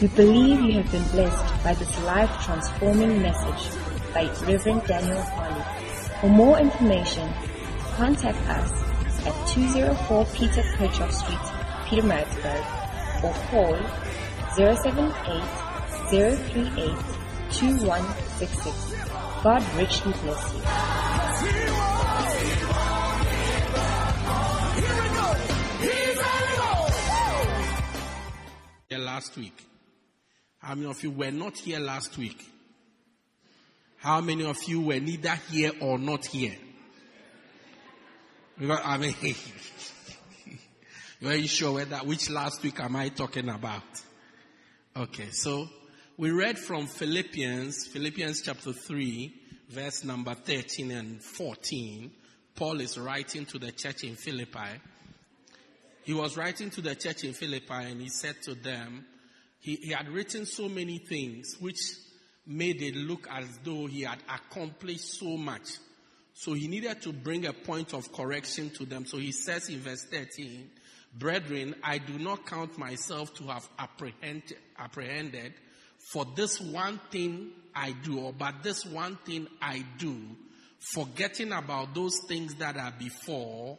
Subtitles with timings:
[0.00, 3.76] We believe you have been blessed by this life transforming message
[4.14, 5.64] by Reverend Daniel Harley.
[6.20, 7.28] For more information,
[7.96, 8.70] contact us
[9.26, 11.40] at 204 Peter Kerchhoff Street,
[11.88, 12.62] Pietermaritzburg,
[13.24, 13.76] or call
[14.54, 15.42] 078
[16.12, 16.94] 038
[17.50, 18.94] 2166.
[19.42, 20.60] God richly bless you.
[29.18, 29.67] Last week.
[30.58, 32.44] How many of you were not here last week?
[33.98, 36.56] How many of you were neither here or not here?
[38.58, 39.14] Because, I mean,
[41.20, 43.82] you sure whether which last week am I talking about?
[44.96, 45.68] Okay, so
[46.16, 49.34] we read from Philippians, Philippians chapter 3,
[49.68, 52.10] verse number 13 and 14.
[52.56, 54.80] Paul is writing to the church in Philippi.
[56.02, 59.04] He was writing to the church in Philippi and he said to them,
[59.60, 61.80] he, he had written so many things which
[62.46, 65.68] made it look as though he had accomplished so much.
[66.32, 69.04] So he needed to bring a point of correction to them.
[69.04, 70.70] So he says in verse 13,
[71.12, 75.54] Brethren, I do not count myself to have apprehended,
[76.12, 80.16] for this one thing I do, or but this one thing I do,
[80.78, 83.78] forgetting about those things that are before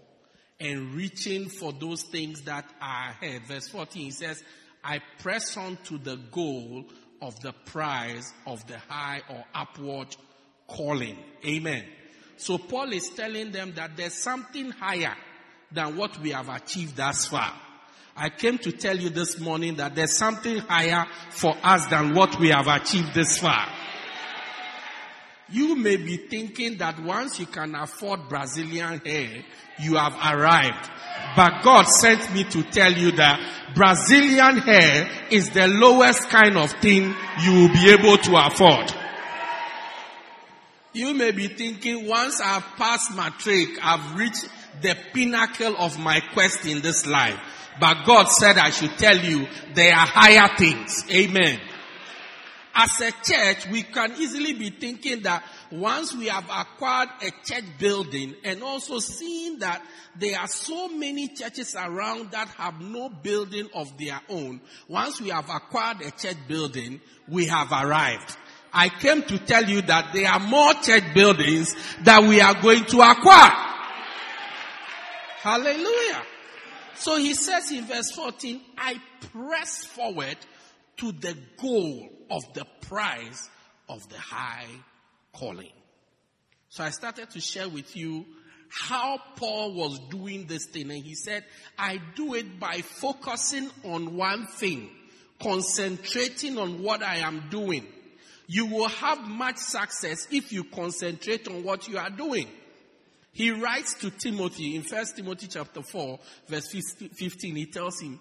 [0.59, 3.43] and reaching for those things that are ahead.
[3.47, 4.43] Verse 14 he says,
[4.83, 6.85] I press on to the goal
[7.21, 10.15] of the prize of the high or upward
[10.67, 11.17] calling.
[11.45, 11.83] Amen.
[12.37, 15.15] So Paul is telling them that there's something higher
[15.71, 17.53] than what we have achieved thus far.
[18.15, 22.39] I came to tell you this morning that there's something higher for us than what
[22.39, 23.67] we have achieved this far.
[25.51, 29.43] You may be thinking that once you can afford Brazilian hair,
[29.79, 30.89] you have arrived.
[31.35, 36.71] But God sent me to tell you that Brazilian hair is the lowest kind of
[36.73, 38.93] thing you will be able to afford.
[40.93, 44.47] You may be thinking once I've passed matric, I've reached
[44.81, 47.39] the pinnacle of my quest in this life.
[47.79, 51.05] But God said I should tell you there are higher things.
[51.11, 51.59] Amen.
[52.81, 57.65] As a church, we can easily be thinking that once we have acquired a church
[57.77, 59.85] building and also seeing that
[60.15, 65.27] there are so many churches around that have no building of their own, once we
[65.27, 68.37] have acquired a church building, we have arrived.
[68.71, 72.85] I came to tell you that there are more church buildings that we are going
[72.85, 73.51] to acquire.
[75.41, 76.23] Hallelujah.
[76.95, 79.01] So he says in verse 14, I
[79.33, 80.37] press forward
[80.95, 83.49] to the goal of the prize
[83.87, 84.67] of the high
[85.33, 85.71] calling.
[86.69, 88.25] So I started to share with you
[88.69, 91.43] how Paul was doing this thing and he said,
[91.77, 94.89] I do it by focusing on one thing,
[95.41, 97.87] concentrating on what I am doing.
[98.45, 102.47] You will have much success if you concentrate on what you are doing.
[103.31, 108.19] He writes to Timothy in 1 Timothy chapter 4 verse 15, he tells him,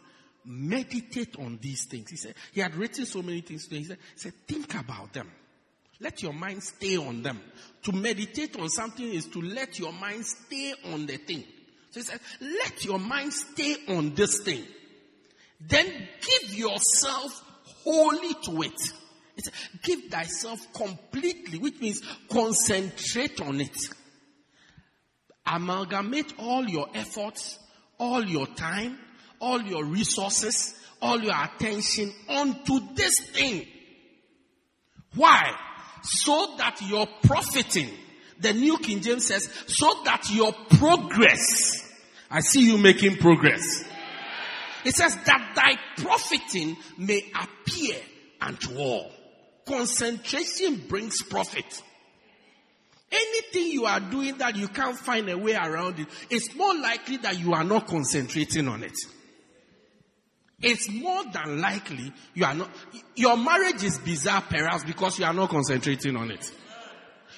[0.48, 2.10] meditate on these things.
[2.10, 3.69] He said, he had written so many things.
[3.69, 5.31] He said, he said, think about them.
[6.00, 7.41] Let your mind stay on them.
[7.84, 11.44] To meditate on something is to let your mind stay on the thing.
[11.91, 14.64] So he said, let your mind stay on this thing.
[15.60, 17.42] Then give yourself
[17.84, 18.81] wholly to it.
[19.37, 19.50] It's,
[19.82, 22.00] give thyself completely, which means
[22.31, 23.76] concentrate on it.
[25.47, 27.58] Amalgamate all your efforts,
[27.98, 28.98] all your time,
[29.41, 33.66] all your resources, all your attention onto this thing.
[35.15, 35.53] Why?
[36.03, 37.91] So that you're profiting.
[38.41, 41.84] The New King James says, so that your progress.
[42.31, 43.84] I see you making progress.
[44.84, 47.97] It says that thy profiting may appear
[48.41, 49.10] unto all.
[49.66, 51.82] Concentration brings profit.
[53.10, 57.16] Anything you are doing that you can't find a way around it, it's more likely
[57.19, 58.97] that you are not concentrating on it.
[60.60, 62.70] It's more than likely you are not,
[63.14, 66.50] your marriage is bizarre perhaps because you are not concentrating on it.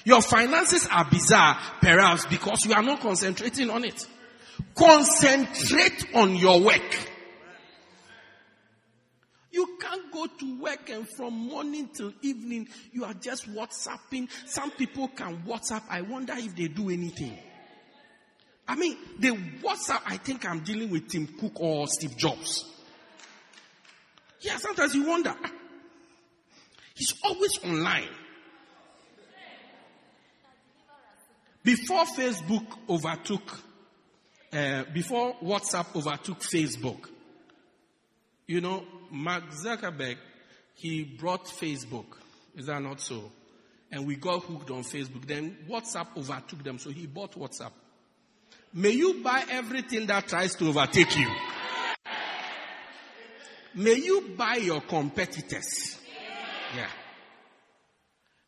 [0.03, 4.07] Your finances are bizarre perhaps because you are not concentrating on it.
[4.73, 7.07] Concentrate on your work.
[9.51, 14.29] You can't go to work and from morning till evening you are just WhatsApping.
[14.47, 15.83] Some people can WhatsApp.
[15.89, 17.37] I wonder if they do anything.
[18.67, 19.31] I mean, the
[19.61, 22.65] WhatsApp, I think I'm dealing with Tim Cook or Steve Jobs.
[24.41, 25.35] Yeah, sometimes you wonder.
[26.95, 28.09] He's always online.
[31.63, 33.59] Before Facebook overtook,
[34.51, 37.07] uh, before WhatsApp overtook Facebook,
[38.47, 40.17] you know, Mark Zuckerberg
[40.81, 42.05] he brought Facebook.
[42.55, 43.31] Is that not so?
[43.91, 45.27] And we got hooked on Facebook.
[45.27, 47.71] Then WhatsApp overtook them, so he bought WhatsApp.
[48.73, 51.29] May you buy everything that tries to overtake you.
[53.75, 55.97] May you buy your competitors.
[56.75, 56.89] Yeah.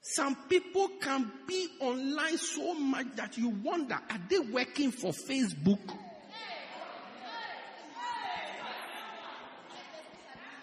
[0.02, 5.80] Some people can be online so much that you wonder, are they working for Facebook?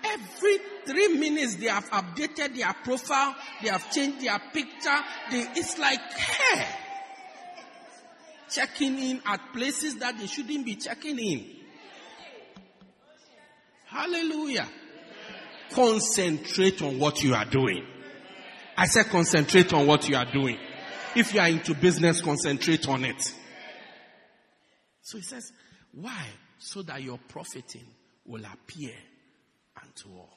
[0.05, 4.99] Every three minutes they have updated their profile, they have changed their picture.
[5.31, 6.67] They, it's like hair.
[8.51, 11.60] Checking in at places that they shouldn't be checking in.
[14.01, 14.67] Hallelujah.
[15.73, 17.85] Concentrate on what you are doing.
[18.75, 20.57] I said concentrate on what you are doing.
[21.15, 23.21] If you are into business, concentrate on it.
[25.03, 25.53] So he says,
[25.93, 26.25] why?
[26.59, 27.85] So that your profiting
[28.25, 28.95] will appear
[29.83, 30.33] unto all.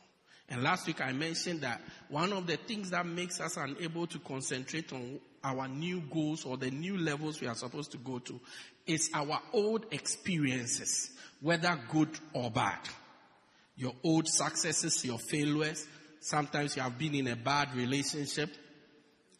[0.49, 1.79] And last week I mentioned that
[2.09, 6.57] one of the things that makes us unable to concentrate on our new goals or
[6.57, 8.41] the new levels we are supposed to go to
[8.85, 12.79] is our old experiences, whether good or bad.
[13.75, 15.87] Your old successes, your failures.
[16.19, 18.49] Sometimes you have been in a bad relationship.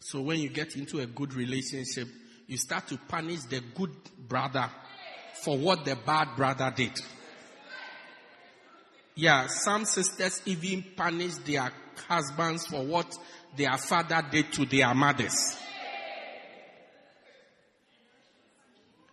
[0.00, 2.08] So when you get into a good relationship,
[2.46, 3.92] you start to punish the good
[4.28, 4.68] brother
[5.42, 6.92] for what the bad brother did.
[9.14, 11.70] Yeah, some sisters even punish their
[12.08, 13.16] husbands for what
[13.56, 15.56] their father did to their mothers.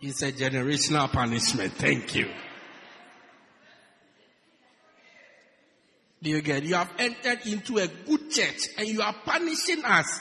[0.00, 1.74] It's a generational punishment.
[1.74, 2.28] Thank you.
[6.22, 6.62] Do you get?
[6.62, 10.20] You have entered into a good church and you are punishing us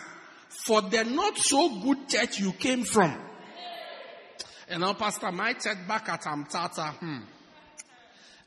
[0.65, 3.18] for the not so good church you came from.
[4.68, 7.19] And now, Pastor, my church back at Umtata, hmm.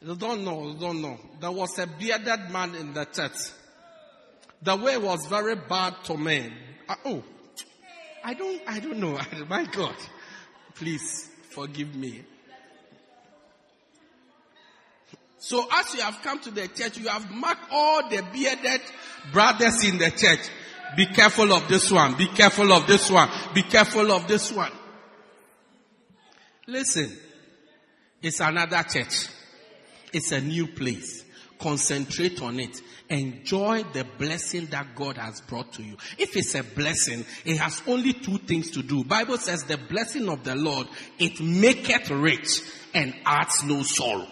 [0.04, 1.18] You don't know, you don't know.
[1.40, 3.38] There was a bearded man in the church.
[4.60, 6.52] The way was very bad to me.
[6.86, 7.24] Uh, oh,
[8.22, 9.18] I don't, I don't know.
[9.48, 9.96] My God,
[10.74, 12.22] please forgive me.
[15.44, 18.80] So as you have come to the church, you have marked all the bearded
[19.30, 20.40] brothers in the church.
[20.96, 22.16] Be careful of this one.
[22.16, 23.28] Be careful of this one.
[23.52, 24.72] Be careful of this one.
[26.66, 27.14] Listen,
[28.22, 29.28] it's another church.
[30.14, 31.26] It's a new place.
[31.58, 32.80] Concentrate on it.
[33.10, 35.98] Enjoy the blessing that God has brought to you.
[36.16, 39.04] If it's a blessing, it has only two things to do.
[39.04, 40.88] Bible says the blessing of the Lord,
[41.18, 42.62] it maketh rich
[42.94, 44.26] and adds no sorrow.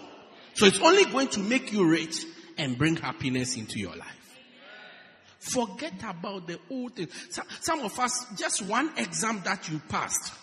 [0.53, 2.25] So it's only going to make you rich
[2.57, 4.23] and bring happiness into your life.
[5.39, 7.09] Forget about the old thing.
[7.59, 10.33] Some of us, just one exam that you passed.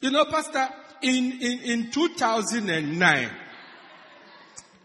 [0.00, 0.68] You know, Pastor,
[1.02, 3.30] in, in, in 2009,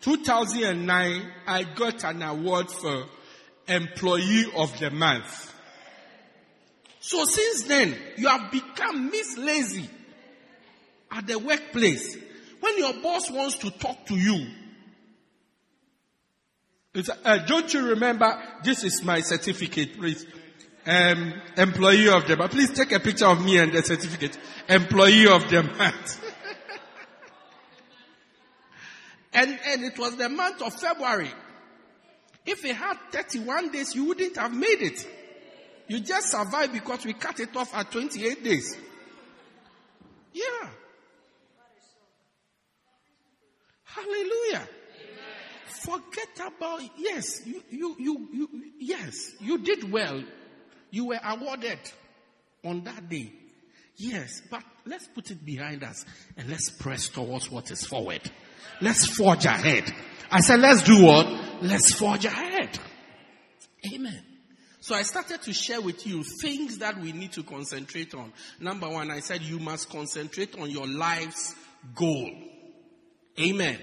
[0.02, 3.06] 2009, I got an award for
[3.68, 5.56] Employee of the Month.
[7.00, 9.90] So since then, you have become Miss Lazy
[11.12, 12.18] at the workplace.
[12.68, 14.46] When your boss wants to talk to you,
[17.24, 18.28] uh, don't you remember?
[18.62, 20.26] This is my certificate, please.
[20.86, 22.52] Um, employee of the month.
[22.52, 24.38] Please take a picture of me and the certificate.
[24.68, 26.24] Employee of the month.
[29.34, 31.30] And, and it was the month of February.
[32.44, 35.08] If it had 31 days, you wouldn't have made it.
[35.88, 38.76] You just survived because we cut it off at 28 days.
[40.34, 40.70] Yeah.
[43.98, 44.68] Hallelujah.
[45.66, 48.50] Forget about, yes, you, you, you, you,
[48.80, 50.24] yes, you did well.
[50.92, 51.80] You were awarded
[52.64, 53.32] on that day.
[53.96, 56.06] Yes, but let's put it behind us
[56.38, 58.22] and let's press towards what is forward.
[58.82, 59.92] Let's forge ahead.
[60.32, 61.26] I said, let's do what?
[61.62, 62.78] Let's forge ahead.
[63.94, 64.24] Amen.
[64.80, 68.32] So I started to share with you things that we need to concentrate on.
[68.60, 71.56] Number one, I said you must concentrate on your life's
[71.96, 72.32] goal.
[73.40, 73.78] Amen.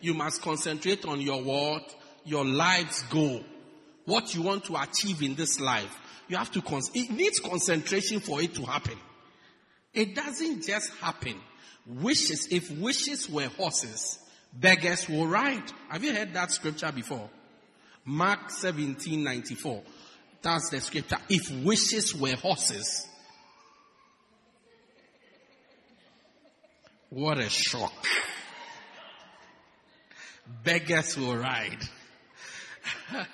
[0.00, 1.94] You must concentrate on your what?
[2.24, 3.44] Your life's goal.
[4.04, 5.94] What you want to achieve in this life.
[6.28, 8.98] You have to, con- it needs concentration for it to happen.
[9.92, 11.36] It doesn't just happen.
[11.86, 14.18] Wishes, if wishes were horses,
[14.52, 15.62] beggars will ride.
[15.88, 17.30] Have you heard that scripture before?
[18.04, 19.82] Mark 17, 94.
[20.42, 21.18] That's the scripture.
[21.28, 23.06] If wishes were horses,
[27.10, 27.92] what a shock.
[30.64, 31.78] Beggars will ride.
[33.12, 33.26] oh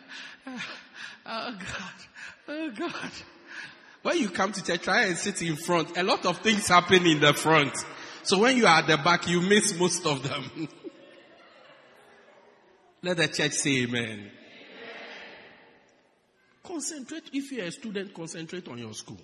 [1.27, 1.59] God.
[2.49, 3.11] Oh God.
[4.03, 5.97] When you come to church, try and sit in front.
[5.97, 7.73] A lot of things happen in the front.
[8.25, 10.69] So when you are at the back, you miss most of them.
[13.03, 14.05] Let the church say amen.
[14.05, 14.31] amen.
[16.63, 17.25] Concentrate.
[17.33, 19.21] If you're a student, concentrate on your school.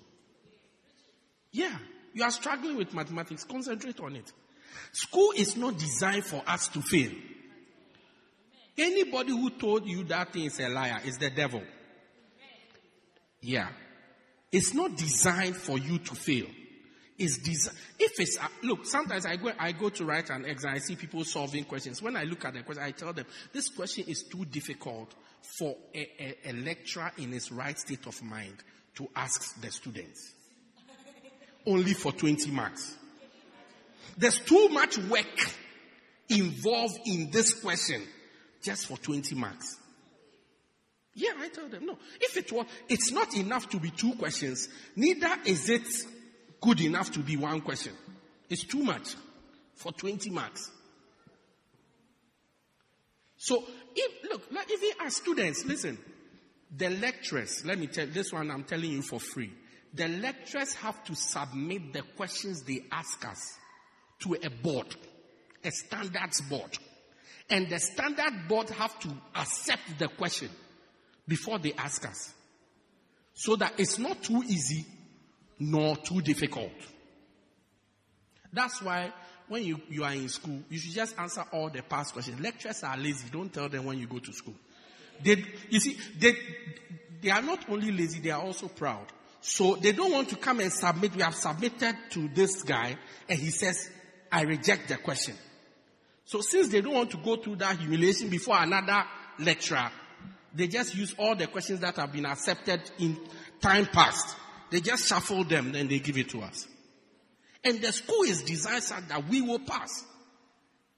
[1.51, 1.77] Yeah.
[2.13, 4.31] You are struggling with mathematics, concentrate on it.
[4.91, 7.11] School is not designed for us to fail.
[8.79, 11.61] Anybody who told you that thing is a liar is the devil.
[13.41, 13.67] Yeah.
[14.51, 16.47] It's not designed for you to fail.
[17.17, 17.77] It's designed.
[17.99, 20.95] If it's, uh, look, sometimes I go, I go to write an exam, I see
[20.95, 22.01] people solving questions.
[22.01, 25.75] When I look at the question, I tell them, this question is too difficult for
[25.93, 28.55] a, a, a lecturer in his right state of mind
[28.95, 30.33] to ask the students.
[31.67, 32.95] Only for 20 marks.
[34.17, 35.25] There's too much work
[36.29, 38.01] involved in this question
[38.61, 39.77] just for 20 marks.
[41.13, 41.97] Yeah, I tell them, no.
[42.21, 44.69] If it was, it's not enough to be two questions.
[44.95, 45.87] Neither is it
[46.61, 47.93] good enough to be one question.
[48.49, 49.15] It's too much
[49.75, 50.71] for 20 marks.
[53.37, 53.63] So,
[53.95, 55.97] if, look, like even as students, listen,
[56.75, 59.51] the lecturers, let me tell this one I'm telling you for free.
[59.93, 63.57] The lecturers have to submit the questions they ask us
[64.19, 64.95] to a board,
[65.63, 66.77] a standards board.
[67.49, 70.49] And the standard board have to accept the question
[71.27, 72.33] before they ask us.
[73.33, 74.85] So that it's not too easy
[75.59, 76.71] nor too difficult.
[78.51, 79.13] That's why
[79.47, 82.39] when you, you are in school, you should just answer all the past questions.
[82.39, 83.29] Lecturers are lazy.
[83.31, 84.55] Don't tell them when you go to school.
[85.23, 86.33] They, you see, they,
[87.21, 89.05] they are not only lazy, they are also proud.
[89.41, 91.15] So they don't want to come and submit.
[91.15, 92.95] We have submitted to this guy
[93.27, 93.89] and he says,
[94.31, 95.35] I reject the question.
[96.29, 99.03] So since they don't want to go through that humiliation before another
[99.39, 99.89] lecturer,
[100.53, 103.17] they just use all the questions that have been accepted in
[103.59, 104.37] time past.
[104.69, 106.67] They just shuffle them, then they give it to us.
[107.63, 110.05] And the school is designed so that we will pass.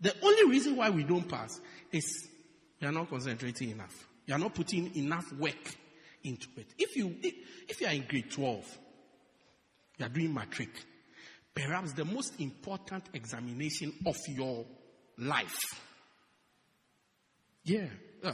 [0.02, 1.62] The only reason why we don't pass
[1.94, 2.28] is
[2.82, 4.06] we are not concentrating enough.
[4.26, 5.78] You are not putting enough work
[6.26, 6.74] into it.
[6.78, 7.16] If you
[7.70, 8.78] if you are in grade 12,
[9.98, 10.72] you are doing matric,
[11.56, 14.66] perhaps the most important examination of your
[15.22, 15.60] life.
[17.63, 17.88] Yeah.
[18.24, 18.34] Uh,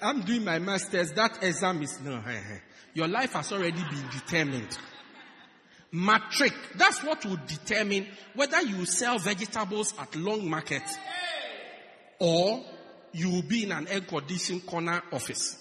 [0.00, 1.12] I'm doing my master's.
[1.12, 2.16] That exam is no.
[2.16, 2.58] Eh, eh.
[2.94, 4.78] Your life has already been determined.
[5.92, 6.52] Matric.
[6.76, 10.82] That's what will determine whether you sell vegetables at long market
[12.18, 12.64] or
[13.12, 15.58] you will be in an air conditioned corner office.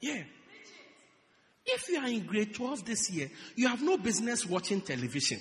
[0.00, 0.22] Yeah.
[1.66, 5.40] If you are in grade 12 this year, you have no business watching television.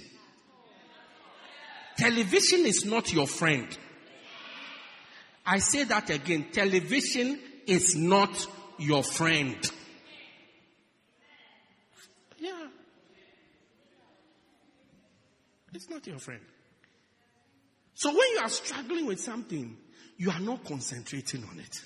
[1.97, 3.67] Television is not your friend.
[5.45, 6.47] I say that again.
[6.51, 8.47] Television is not
[8.77, 9.57] your friend.
[12.39, 12.67] Yeah.
[15.73, 16.41] It's not your friend.
[17.95, 19.77] So when you are struggling with something,
[20.17, 21.81] you are not concentrating on it.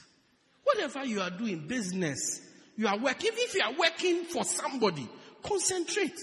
[0.64, 2.42] Whatever you are doing, business,
[2.76, 5.08] you are working, if you are working for somebody,
[5.44, 6.18] concentrate.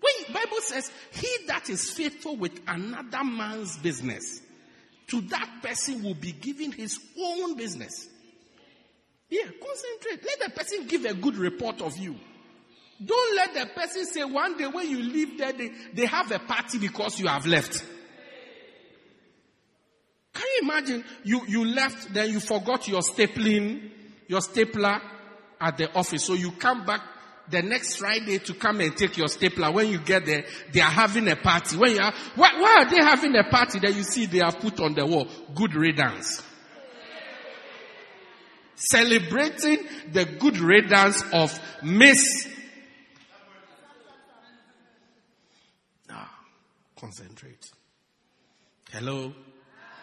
[0.00, 4.40] When Bible says, he that is faithful with another man's business,
[5.08, 8.08] to that person will be given his own business.
[9.30, 10.24] Yeah, concentrate.
[10.24, 12.16] Let the person give a good report of you.
[13.04, 16.38] Don't let the person say one day when you leave there, they, they have a
[16.38, 17.84] party because you have left.
[20.34, 23.90] Can you imagine you, you left, then you forgot your stapling,
[24.26, 25.00] your stapler
[25.60, 26.24] at the office.
[26.24, 27.02] So you come back
[27.50, 29.70] the next Friday to come and take your stapler.
[29.70, 31.76] When you get there, they are having a party.
[31.76, 34.58] When you are, why, why are they having a party that you see they have
[34.60, 35.26] put on the wall?
[35.54, 36.42] Good riddance.
[38.74, 39.78] Celebrating
[40.12, 42.48] the good riddance of Miss.
[46.10, 46.32] Ah,
[46.96, 47.70] concentrate.
[48.92, 49.32] Hello?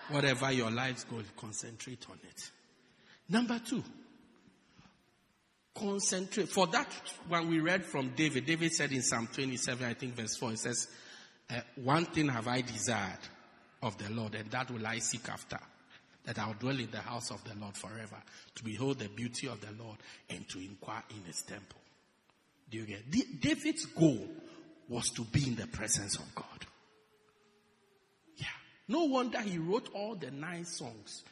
[0.09, 2.51] Whatever your life's goal, concentrate on it.
[3.29, 3.83] Number two,
[5.75, 6.47] Concentrate.
[6.47, 6.87] For that
[7.27, 10.59] one we read from David, David said in Psalm 27, I think verse 4, it
[10.59, 10.87] says,
[11.49, 13.19] uh, One thing have I desired
[13.83, 15.59] of the Lord, and that will I seek after,
[16.23, 18.17] that I will dwell in the house of the Lord forever,
[18.55, 19.97] to behold the beauty of the Lord
[20.29, 21.79] and to inquire in his temple.
[22.69, 23.41] Do you get?
[23.41, 24.27] David's goal
[24.87, 26.65] was to be in the presence of God.
[28.37, 28.47] Yeah.
[28.87, 31.23] No wonder he wrote all the nine songs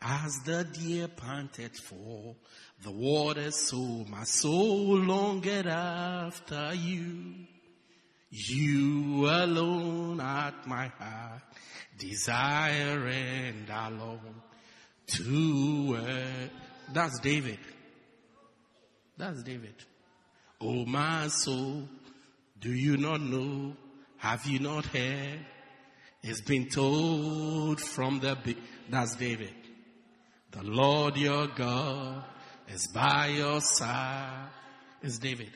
[0.00, 2.36] as the deer panted for
[2.82, 3.76] the water, so
[4.08, 7.34] my soul longed after you.
[8.30, 11.42] You alone at my heart,
[11.98, 14.42] desire and alone
[15.06, 15.98] to.
[16.92, 17.58] That's David.
[19.16, 19.74] That's David.
[20.60, 21.88] Oh my soul,
[22.60, 23.74] do you not know?
[24.18, 25.46] Have you not heard?
[26.22, 28.58] It's been told from the big.
[28.90, 29.54] That's David.
[30.50, 32.24] The Lord your God
[32.68, 34.48] is by your side.
[35.02, 35.50] It's David.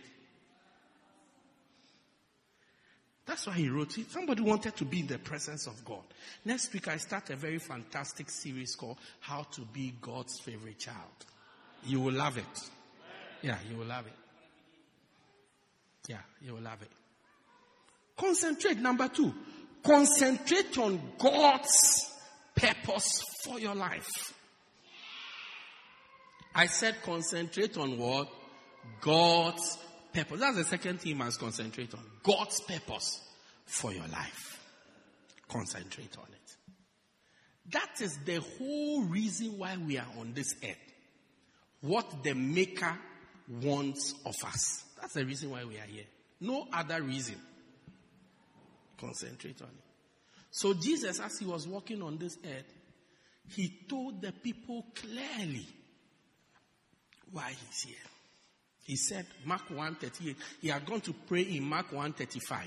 [3.24, 4.10] That's why he wrote it.
[4.10, 6.02] Somebody wanted to be in the presence of God.
[6.44, 10.96] Next week, I start a very fantastic series called How to Be God's Favorite Child.
[11.84, 12.70] You will love it.
[13.40, 14.12] Yeah, you will love it.
[16.08, 16.90] Yeah, you will love it.
[18.16, 18.78] Concentrate.
[18.78, 19.32] Number two,
[19.82, 22.12] concentrate on God's
[22.54, 24.34] purpose for your life.
[26.54, 28.28] I said concentrate on what?
[29.00, 29.78] God's
[30.12, 30.40] purpose.
[30.40, 32.00] That's the second thing you must concentrate on.
[32.22, 33.20] God's purpose
[33.64, 34.60] for your life.
[35.48, 36.56] Concentrate on it.
[37.70, 40.76] That is the whole reason why we are on this earth.
[41.80, 42.98] What the Maker
[43.62, 44.84] wants of us.
[45.00, 46.04] That's the reason why we are here.
[46.40, 47.36] No other reason.
[49.00, 49.84] Concentrate on it.
[50.50, 52.72] So Jesus, as he was walking on this earth,
[53.48, 55.66] he told the people clearly
[57.32, 57.96] why he's here.
[58.84, 62.66] He said, Mark 138, he had gone to pray in Mark 135.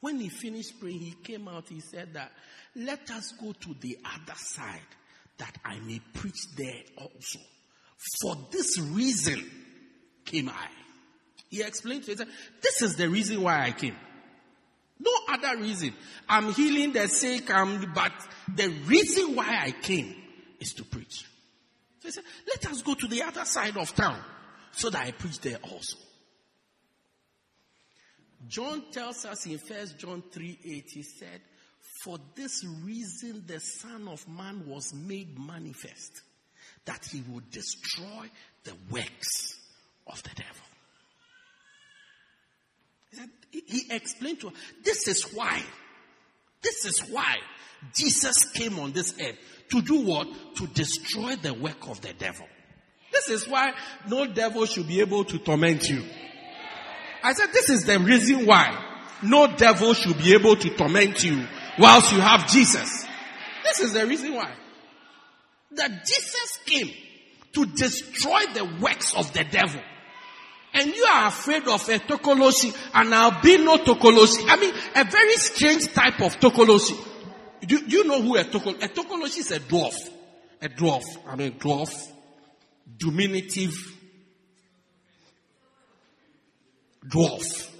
[0.00, 2.32] When he finished praying, he came out, he said that,
[2.76, 4.80] let us go to the other side
[5.38, 7.38] that I may preach there also.
[8.22, 9.42] For this reason
[10.24, 10.68] came I.
[11.50, 12.28] He explained to us,
[12.62, 13.96] this is the reason why I came.
[14.98, 15.92] No other reason.
[16.28, 18.12] I'm healing the sick, I'm, but
[18.54, 20.14] the reason why I came
[20.60, 21.24] is to preach.
[22.06, 24.20] Said, let us go to the other side of town
[24.72, 25.96] so that I preach there also.
[28.46, 31.40] John tells us in 1 John 3 8, he said,
[32.02, 36.20] For this reason the Son of Man was made manifest,
[36.84, 38.30] that he would destroy
[38.64, 39.58] the works
[40.06, 40.64] of the devil.
[43.50, 45.62] He explained to us, this is why,
[46.64, 47.36] this is why
[47.94, 49.36] Jesus came on this earth.
[49.70, 50.28] To do what?
[50.56, 52.46] To destroy the work of the devil.
[53.12, 53.72] This is why
[54.08, 56.02] no devil should be able to torment you.
[57.22, 58.76] I said this is the reason why
[59.22, 61.46] no devil should be able to torment you
[61.78, 63.06] whilst you have Jesus.
[63.62, 64.52] This is the reason why.
[65.72, 66.90] That Jesus came
[67.54, 69.80] to destroy the works of the devil.
[70.74, 74.44] And you are afraid of a tokolosi, an albino tokolosi.
[74.48, 76.98] I mean, a very strange type of tokolosi.
[77.66, 78.84] Do, do you know who a tokolosi?
[78.84, 79.94] A tokolosi is a dwarf.
[80.60, 81.04] A dwarf.
[81.28, 82.10] I mean, dwarf
[82.98, 83.74] diminutive
[87.06, 87.70] dwarf.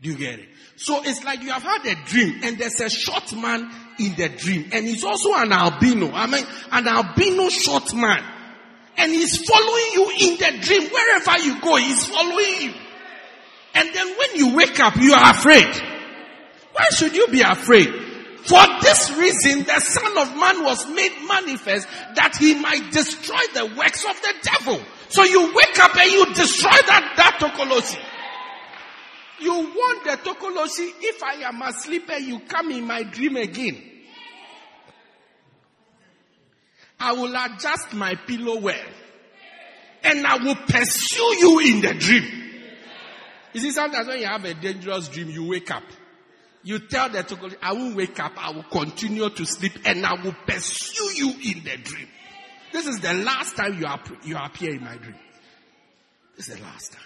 [0.00, 0.48] Do you get it?
[0.76, 4.28] So it's like you have had a dream and there's a short man in the
[4.28, 6.10] dream and he's also an albino.
[6.12, 8.22] I mean, an albino short man.
[8.98, 10.90] And he's following you in the dream.
[10.90, 12.74] Wherever you go, he's following you.
[13.74, 15.66] And then when you wake up, you are afraid.
[16.72, 17.88] Why should you be afraid?
[18.46, 23.66] For this reason, the Son of Man was made manifest that he might destroy the
[23.76, 24.80] works of the devil.
[25.08, 27.98] So you wake up and you destroy that, that tokolosi.
[29.40, 33.82] You want the tokolosi if I am asleep and you come in my dream again.
[36.98, 38.76] I will adjust my pillow well.
[40.02, 42.44] And I will pursue you in the dream.
[43.52, 45.82] You see, sometimes when you have a dangerous dream, you wake up.
[46.62, 50.14] You tell the Tokoli, I won't wake up, I will continue to sleep and I
[50.22, 52.08] will pursue you in the dream.
[52.72, 53.86] This is the last time you,
[54.24, 55.14] you appear in my dream.
[56.36, 57.02] This is the last time.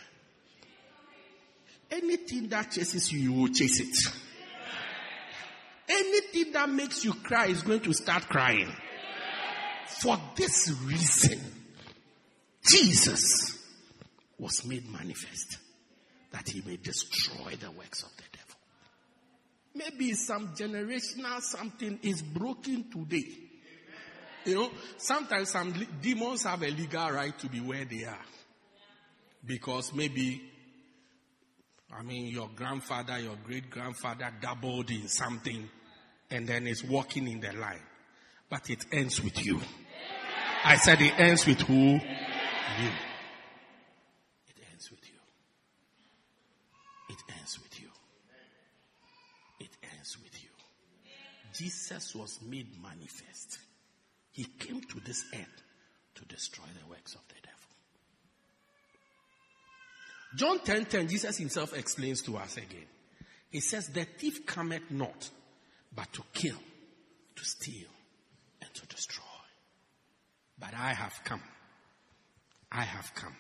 [1.91, 3.97] Anything that chases you, you will chase it.
[5.89, 8.73] Anything that makes you cry is going to start crying.
[9.99, 11.41] For this reason,
[12.71, 13.59] Jesus
[14.39, 15.59] was made manifest
[16.33, 18.57] that he may destroy the works of the devil.
[19.75, 23.29] Maybe some generational something is broken today.
[24.45, 28.25] You know, sometimes some demons have a legal right to be where they are.
[29.45, 30.41] Because maybe,
[31.93, 35.69] I mean, your grandfather, your great grandfather dabbled in something
[36.31, 37.83] and then is walking in the line.
[38.49, 39.61] But it ends with you.
[40.63, 41.75] I said it ends with who?
[41.75, 41.99] You.
[44.49, 45.19] It ends with you.
[47.09, 47.89] It ends with you.
[49.59, 50.51] It ends with you.
[51.55, 53.59] Jesus was made manifest.
[54.33, 55.63] He came to this earth
[56.17, 57.59] to destroy the works of the devil.
[60.37, 62.87] John 10:10, 10, 10, Jesus himself explains to us again.
[63.51, 65.31] He says, The thief cometh not,
[65.95, 66.59] but to kill,
[67.35, 67.89] to steal,
[68.61, 69.30] and to destroy.
[70.61, 71.43] But I have come.
[72.71, 73.35] I have come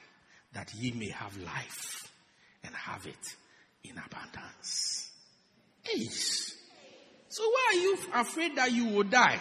[0.55, 2.13] that ye may have life
[2.65, 3.37] and have it
[3.85, 5.11] in abundance.
[5.95, 6.57] Ace.
[7.29, 9.41] So why are you afraid that you will die?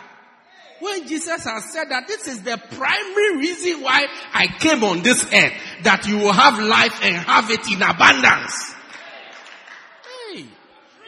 [0.80, 5.26] When Jesus has said that this is the primary reason why I came on this
[5.34, 8.76] earth, that you will have life and have it in abundance.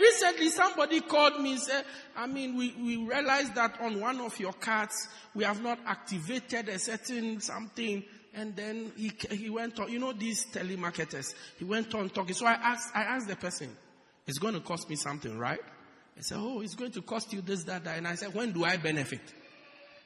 [0.02, 1.86] Recently somebody called me and said,
[2.18, 6.70] I mean, we, we realized that on one of your cards, we have not activated
[6.70, 8.04] a certain something.
[8.34, 12.34] And then he, he went on, you know, these telemarketers, he went on talking.
[12.34, 13.78] So I asked, I asked the person,
[14.26, 15.60] it's going to cost me something, right?
[16.16, 17.98] He said, oh, it's going to cost you this, that, that.
[17.98, 19.22] And I said, when do I benefit?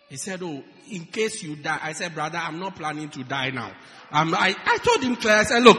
[0.09, 1.79] He said, oh, in case you die.
[1.81, 3.71] I said, brother, I'm not planning to die now.
[4.11, 5.77] Um, I, I told him clear, I said, look,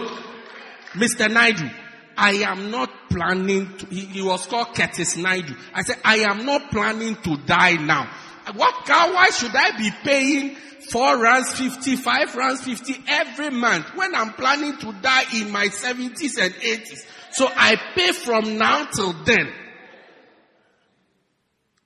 [0.94, 1.30] Mr.
[1.30, 1.68] Naidu,
[2.16, 5.54] I am not planning to, he, he, was called Curtis Naidu.
[5.74, 8.10] I said, I am not planning to die now.
[8.54, 10.56] What, why should I be paying
[10.90, 15.66] four rands 50, five rands 50 every month when I'm planning to die in my
[15.66, 17.06] 70s and 80s?
[17.32, 19.52] So I pay from now till then.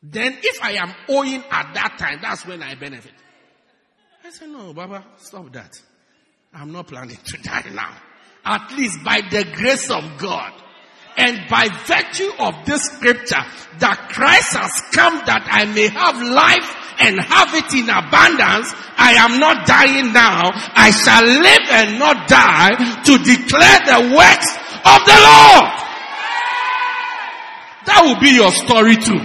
[0.03, 3.12] Then if I am owing at that time, that's when I benefit.
[4.25, 5.81] I said, no, Baba, stop that.
[6.55, 7.97] I'm not planning to die now.
[8.44, 10.53] At least by the grace of God
[11.16, 13.44] and by virtue of this scripture
[13.79, 16.68] that Christ has come that I may have life
[17.00, 20.53] and have it in abundance, I am not dying now.
[20.55, 24.50] I shall live and not die to declare the works
[24.85, 25.68] of the Lord.
[27.87, 29.20] That will be your story too.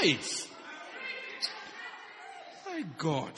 [0.00, 0.18] Hey.
[2.66, 3.32] My God.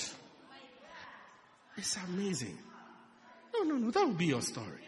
[1.76, 2.59] It's amazing.
[3.60, 3.90] No, no, no.
[3.90, 4.80] That will be your story.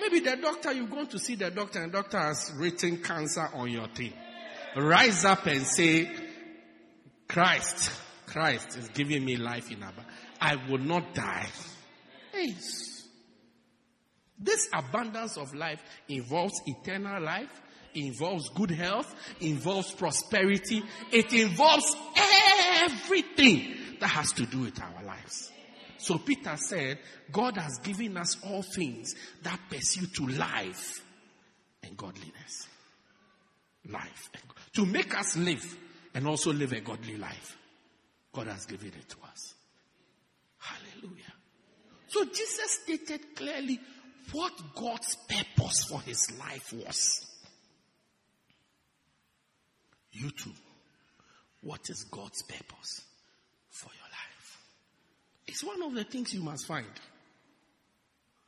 [0.00, 3.48] Maybe the doctor, you've gone to see the doctor and the doctor has written cancer
[3.54, 4.12] on your thing.
[4.76, 6.10] Rise up and say,
[7.26, 7.90] Christ,
[8.26, 10.06] Christ is giving me life in abundance.
[10.38, 11.48] I will not die.
[12.32, 12.54] Hey.
[14.38, 17.62] This abundance of life involves eternal life,
[17.94, 20.82] involves good health, involves prosperity.
[21.10, 21.96] It involves
[22.82, 25.52] everything that has to do with our lives.
[25.98, 26.98] So Peter said,
[27.32, 31.02] God has given us all things that pursue to life
[31.82, 32.68] and godliness.
[33.88, 34.30] Life.
[34.74, 35.76] To make us live
[36.14, 37.56] and also live a godly life.
[38.32, 39.54] God has given it to us.
[40.58, 41.32] Hallelujah.
[42.08, 43.80] So Jesus stated clearly
[44.32, 47.26] what God's purpose for his life was.
[50.12, 50.52] You too.
[51.62, 53.02] What is God's purpose
[53.70, 54.05] for your?
[55.46, 56.86] It's one of the things you must find.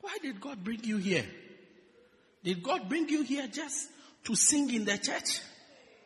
[0.01, 1.25] Why did God bring you here?
[2.45, 3.89] Did God bring you here just
[4.25, 5.41] to sing in the church?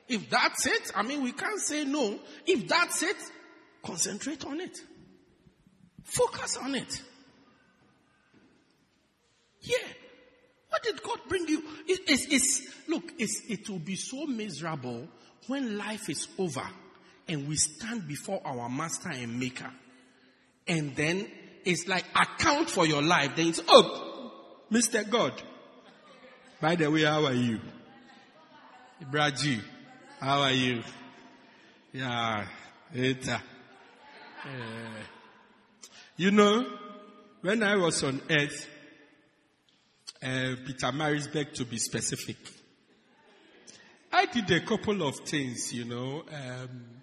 [0.08, 2.18] If that's it, I mean, we can't say no.
[2.46, 3.16] If that's it,
[3.82, 4.78] concentrate on it.
[6.04, 7.02] Focus on it.
[9.60, 9.88] Yeah.
[10.68, 11.62] What did God bring you?
[11.86, 15.06] It, it's, it's, look, it's, it will be so miserable
[15.46, 16.66] when life is over
[17.28, 19.70] and we stand before our master and maker,
[20.66, 21.26] and then
[21.64, 24.32] it's like account for your life, then it's, oh,
[24.70, 25.08] Mr.
[25.08, 25.40] God.
[26.60, 27.60] By the way, how are you?
[29.02, 29.60] Ibraji,
[30.20, 30.82] how are you?
[31.92, 32.46] Yeah,
[32.94, 33.38] it's, uh,
[36.16, 36.64] you know,
[37.40, 38.68] when I was on earth,
[40.22, 42.36] uh, Pietermaritzburg to be specific,
[44.12, 46.22] I did a couple of things, you know.
[46.32, 47.02] Um,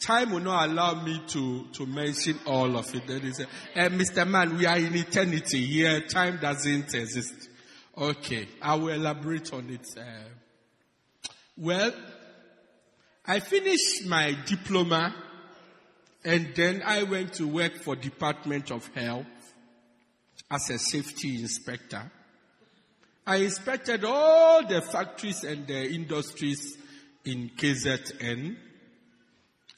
[0.00, 3.22] time will not allow me to, to mention all of it.
[3.22, 4.26] He said, uh, Mr.
[4.26, 6.00] Man, we are in eternity here.
[6.02, 7.48] Time doesn't exist.
[7.96, 9.86] Okay, I will elaborate on it.
[9.96, 10.02] Uh,
[11.56, 11.92] well,
[13.26, 15.14] I finished my diploma
[16.24, 19.26] and then I went to work for Department of Health
[20.50, 22.10] as a safety inspector.
[23.26, 26.76] I inspected all the factories and the industries
[27.24, 28.56] in KZN,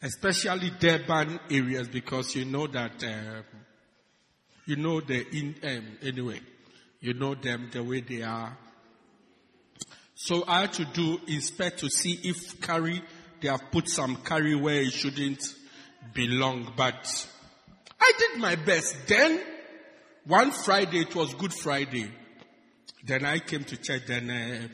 [0.02, 3.42] especially Durban areas, because you know that, uh,
[4.66, 6.40] you know the in, um, anyway,
[7.00, 8.56] you know them the way they are.
[10.14, 13.02] So I had to do inspect to see if curry,
[13.40, 15.42] they have put some curry where it shouldn't
[16.12, 17.28] belong, but
[18.00, 19.06] I did my best.
[19.06, 19.40] Then,
[20.24, 22.10] one Friday, it was Good Friday.
[23.04, 24.68] Then I came to church, then uh,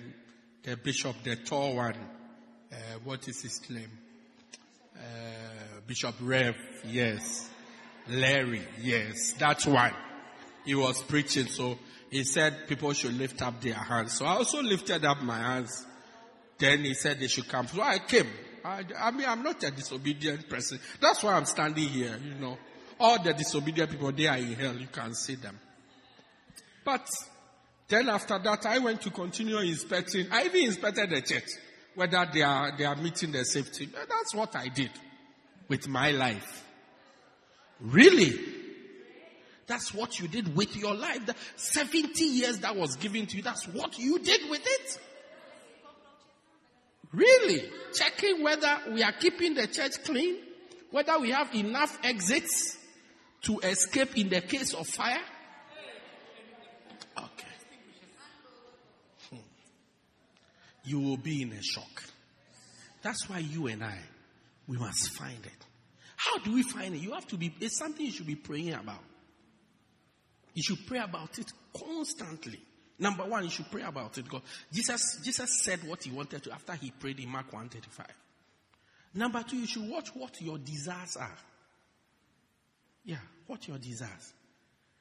[0.62, 1.94] the bishop, the tall one,
[2.72, 3.90] uh, what is his name?
[4.96, 5.00] Uh,
[5.86, 6.54] bishop Rev,
[6.84, 7.50] yes.
[8.08, 9.92] Larry, yes, that's why
[10.64, 11.78] He was preaching, so
[12.10, 14.12] he said people should lift up their hands.
[14.12, 15.84] So I also lifted up my hands.
[16.58, 17.66] Then he said they should come.
[17.66, 18.28] So I came.
[18.64, 20.78] I, I mean, I'm not a disobedient person.
[21.00, 22.56] That's why I'm standing here, you know.
[23.00, 24.76] All the disobedient people, they are in hell.
[24.76, 25.58] You can see them.
[26.84, 27.06] But
[27.88, 30.28] then after that, I went to continue inspecting.
[30.30, 31.48] I even inspected the church.
[31.94, 33.86] Whether they are, they are meeting their safety.
[33.86, 34.90] That's what I did
[35.68, 36.64] with my life.
[37.80, 38.32] Really?
[39.66, 41.24] That's what you did with your life.
[41.26, 45.00] The 70 years that was given to you, that's what you did with it.
[47.12, 47.70] Really?
[47.94, 50.36] Checking whether we are keeping the church clean,
[50.90, 52.76] whether we have enough exits
[53.42, 55.20] to escape in the case of fire.
[57.16, 57.48] Okay.
[59.30, 59.36] Hmm.
[60.84, 62.04] You will be in a shock.
[63.02, 63.98] That's why you and I,
[64.66, 65.66] we must find it.
[66.16, 66.98] How do we find it?
[66.98, 69.02] You have to be, it's something you should be praying about.
[70.54, 72.60] You should pray about it constantly.
[72.98, 74.42] Number one, you should pray about it because
[74.72, 78.06] Jesus, Jesus said what he wanted to after he prayed in Mark 135.
[79.14, 81.38] Number two, you should watch what your desires are.
[83.04, 84.32] Yeah, what your desires.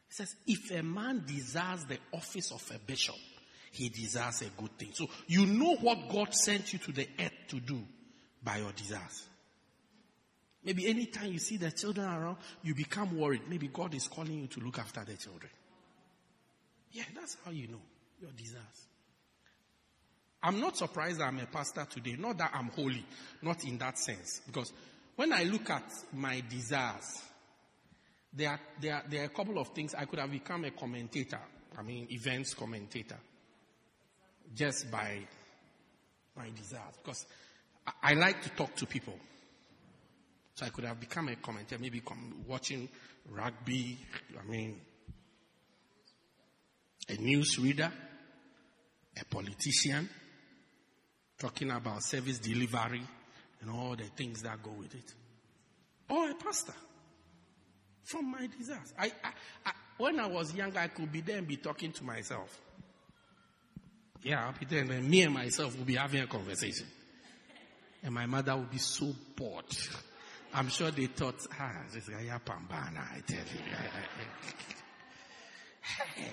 [0.08, 3.16] He says, if a man desires the office of a bishop,
[3.74, 4.92] he desires a good thing.
[4.94, 7.80] So you know what God sent you to the earth to do
[8.44, 9.28] by your desires.
[10.64, 13.42] Maybe anytime you see the children around, you become worried.
[13.50, 15.52] Maybe God is calling you to look after the children.
[16.92, 17.82] Yeah, that's how you know
[18.22, 18.88] your desires.
[20.44, 22.16] I'm not surprised I'm a pastor today.
[22.18, 23.06] Not that I'm holy,
[23.42, 24.42] not in that sense.
[24.46, 24.72] Because
[25.16, 27.24] when I look at my desires,
[28.32, 29.96] there are, there, there are a couple of things.
[29.96, 31.40] I could have become a commentator,
[31.78, 33.18] I mean, events commentator,
[34.56, 35.20] just by
[36.36, 36.96] my desires.
[37.04, 37.26] Because
[37.88, 39.16] I, I like to talk to people.
[40.56, 42.02] So I could have become a commentator, maybe
[42.48, 42.88] watching
[43.32, 43.98] rugby,
[44.40, 44.80] I mean,
[47.10, 47.92] a news reader,
[49.20, 50.10] a politician,
[51.40, 53.02] talking about service delivery
[53.62, 55.14] and all the things that go with it.
[56.10, 56.74] Or a pastor
[58.04, 58.94] from my desires.
[58.98, 59.32] I, I,
[59.66, 62.60] I, when I was young, I could be there and be talking to myself.
[64.24, 66.88] Yeah, I'll be there and me and myself will be having a conversation.
[68.04, 69.66] And my mother will be so bored.
[70.54, 73.60] I'm sure they thought, ah, this guy pambana, I tell you.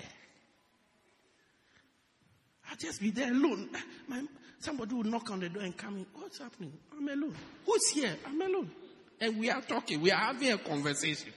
[2.69, 3.69] I'll just be there alone.
[4.07, 4.23] My,
[4.59, 6.05] somebody will knock on the door and come in.
[6.13, 6.71] What's happening?
[6.95, 7.35] I'm alone.
[7.65, 8.15] Who's here?
[8.25, 8.71] I'm alone.
[9.19, 9.99] And we are talking.
[10.01, 11.33] We are having a conversation.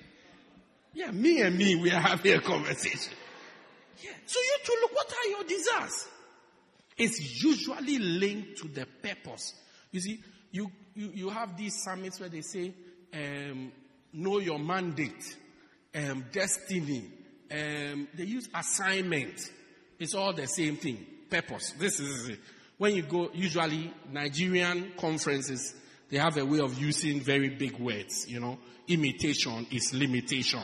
[0.93, 3.12] Yeah, me and me, we are having a conversation.
[4.03, 4.12] Yeah.
[4.27, 6.09] So you two, look, what are your desires?
[6.96, 9.54] It's usually linked to the purpose.
[9.90, 10.20] You see,
[10.52, 12.72] you, you, you have these summits where they say,
[13.12, 13.72] um,
[14.12, 15.37] know your mandate,
[15.94, 17.11] um, destiny,
[17.50, 19.50] um, they use assignment.
[19.98, 21.04] It's all the same thing.
[21.28, 21.72] Purpose.
[21.78, 22.40] This is it.
[22.78, 25.74] When you go, usually Nigerian conferences,
[26.11, 28.59] they have a way of using very big words, you know.
[28.88, 30.62] Imitation is limitation.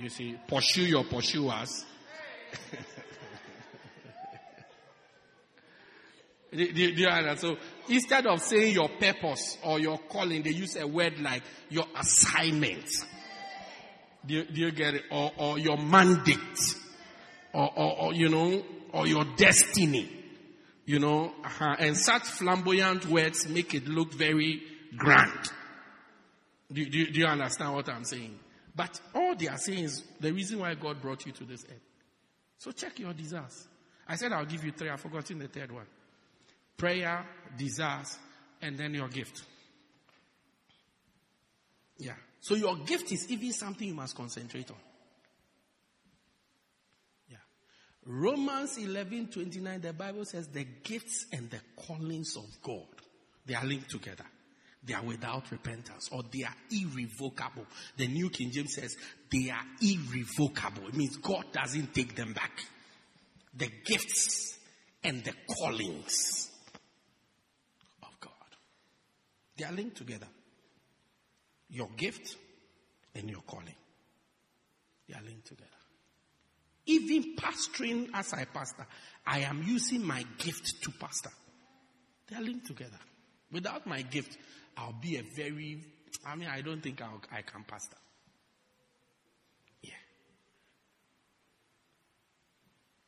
[0.00, 1.84] You see, pursue your pursuers.
[6.56, 7.40] do, do, do you understand?
[7.40, 7.56] So
[7.88, 12.88] instead of saying your purpose or your calling, they use a word like your assignment.
[14.26, 15.02] Do you, do you get it?
[15.10, 16.38] Or, or your mandate.
[17.52, 18.62] Or, or, or, you know,
[18.92, 20.10] or your destiny.
[20.86, 24.62] You know, uh, and such flamboyant words make it look very
[24.96, 25.50] grand.
[26.70, 28.38] Do, do, do you understand what I'm saying?
[28.76, 31.80] But all they are saying is the reason why God brought you to this earth.
[32.58, 33.66] So check your desires.
[34.06, 34.90] I said I'll give you three.
[34.90, 35.86] I've forgotten the third one
[36.76, 37.24] prayer,
[37.56, 38.18] desires,
[38.62, 39.42] and then your gift.
[41.98, 42.14] Yeah.
[42.40, 44.76] So your gift is even something you must concentrate on.
[47.28, 47.36] Yeah.
[48.06, 52.86] Romans 11 29, the Bible says the gifts and the callings of God,
[53.46, 54.24] they are linked together.
[54.86, 57.64] They are without repentance or they are irrevocable.
[57.96, 58.94] The New King James says
[59.32, 60.88] they are irrevocable.
[60.88, 62.62] It means God doesn't take them back.
[63.56, 64.58] The gifts
[65.02, 66.50] and the callings
[69.56, 70.26] they are linked together.
[71.70, 72.36] Your gift
[73.14, 73.74] and your calling.
[75.08, 75.70] They are linked together.
[76.86, 78.86] Even pastoring as I pastor,
[79.26, 81.30] I am using my gift to pastor.
[82.28, 82.98] They are linked together.
[83.50, 84.36] Without my gift,
[84.76, 85.78] I'll be a very,
[86.26, 87.96] I mean, I don't think I'll, I can pastor.
[89.82, 89.90] Yeah.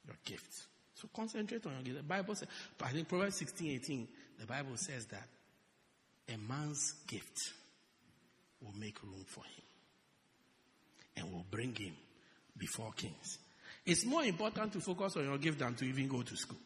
[0.06, 0.68] Your gift.
[0.94, 1.96] So concentrate on your gift.
[1.98, 2.48] The Bible says,
[2.80, 4.08] I think Proverbs 16, 18,
[4.40, 5.28] the Bible says that
[6.28, 7.52] a man's gift
[8.60, 9.64] will make room for him
[11.16, 11.94] and will bring him
[12.56, 13.38] before kings.
[13.84, 16.58] It's more important to focus on your gift than to even go to school.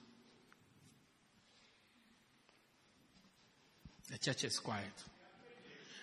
[4.11, 4.87] The church is quiet.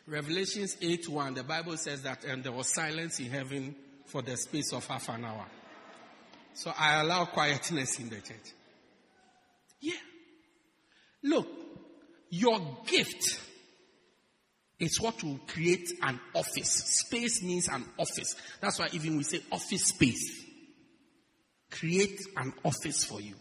[0.05, 4.37] Revelations 8 1, the Bible says that, and there was silence in heaven for the
[4.37, 5.45] space of half an hour.
[6.53, 8.53] So I allow quietness in the church.
[9.81, 9.93] Yeah.
[11.23, 11.47] Look,
[12.29, 13.39] Your gift
[14.79, 16.71] is what will create an office.
[17.05, 18.35] Space means an office.
[18.61, 20.45] That's why even we say office space.
[21.71, 23.35] Create an office for you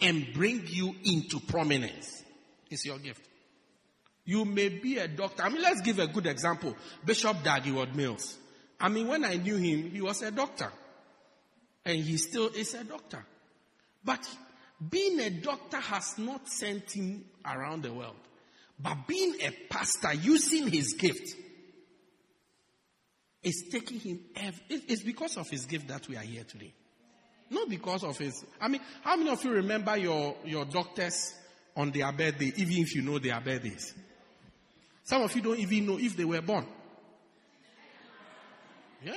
[0.00, 2.22] and bring you into prominence.
[2.70, 3.26] It's your gift.
[4.24, 5.42] You may be a doctor.
[5.42, 6.76] I mean, let's give a good example.
[7.04, 8.38] Bishop Dag Heward-Mills.
[8.78, 10.70] I mean, when I knew him, he was a doctor.
[11.84, 13.24] And he still is a doctor.
[14.04, 14.28] But
[14.90, 18.16] being a doctor has not sent him around the world.
[18.82, 21.36] But being a pastor, using his gift,
[23.42, 24.20] is taking him.
[24.68, 26.72] It's because of his gift that we are here today.
[27.50, 28.44] Not because of his.
[28.60, 31.34] I mean, how many of you remember your, your doctors
[31.76, 33.94] on their birthday, even if you know their birthdays?
[35.04, 36.66] Some of you don't even know if they were born.
[39.04, 39.14] Yeah.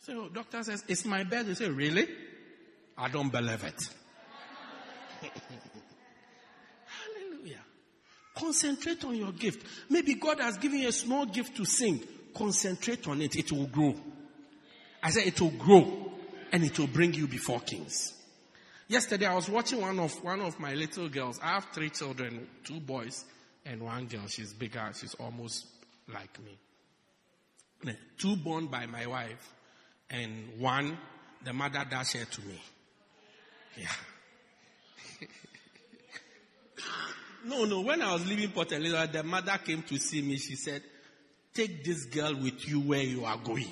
[0.00, 1.54] So doctor says, it's my birthday.
[1.54, 2.06] Say, really?
[2.98, 3.80] I don't believe it.
[6.84, 7.64] Hallelujah.
[8.40, 9.66] Concentrate on your gift.
[9.90, 12.02] Maybe God has given you a small gift to sing.
[12.34, 13.36] Concentrate on it.
[13.36, 13.94] It will grow.
[15.02, 16.10] I said it will grow
[16.50, 18.14] and it will bring you before kings.
[18.88, 21.38] Yesterday I was watching one of, one of my little girls.
[21.42, 23.24] I have three children, two boys
[23.66, 24.26] and one girl.
[24.26, 24.90] She's bigger.
[24.98, 25.66] She's almost
[26.12, 27.94] like me.
[28.18, 29.52] Two born by my wife
[30.08, 30.96] and one,
[31.44, 32.60] the mother dashed to me.
[33.76, 33.86] Yeah.
[37.44, 37.80] no, no.
[37.80, 40.36] When I was leaving Port Elizabeth, the mother came to see me.
[40.36, 40.82] She said,
[41.54, 43.70] take this girl with you where you are going.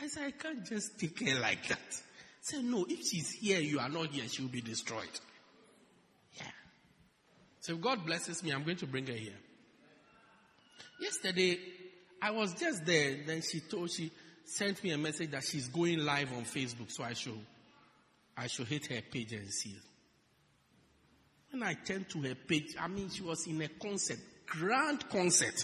[0.00, 1.78] I said, I can't just take her like that.
[1.78, 5.08] I said, no, if she's here, you are not here, she will be destroyed.
[6.34, 6.46] Yeah.
[7.60, 9.38] So if God blesses me, I'm going to bring her here.
[11.00, 11.58] Yesterday,
[12.22, 13.16] I was just there.
[13.26, 14.10] Then she told, she
[14.44, 16.90] sent me a message that she's going live on Facebook.
[16.90, 17.38] So I should,
[18.36, 19.76] I should hit her page and see.
[21.50, 25.54] When I turned to her page, I mean, she was in a concert, grand concert.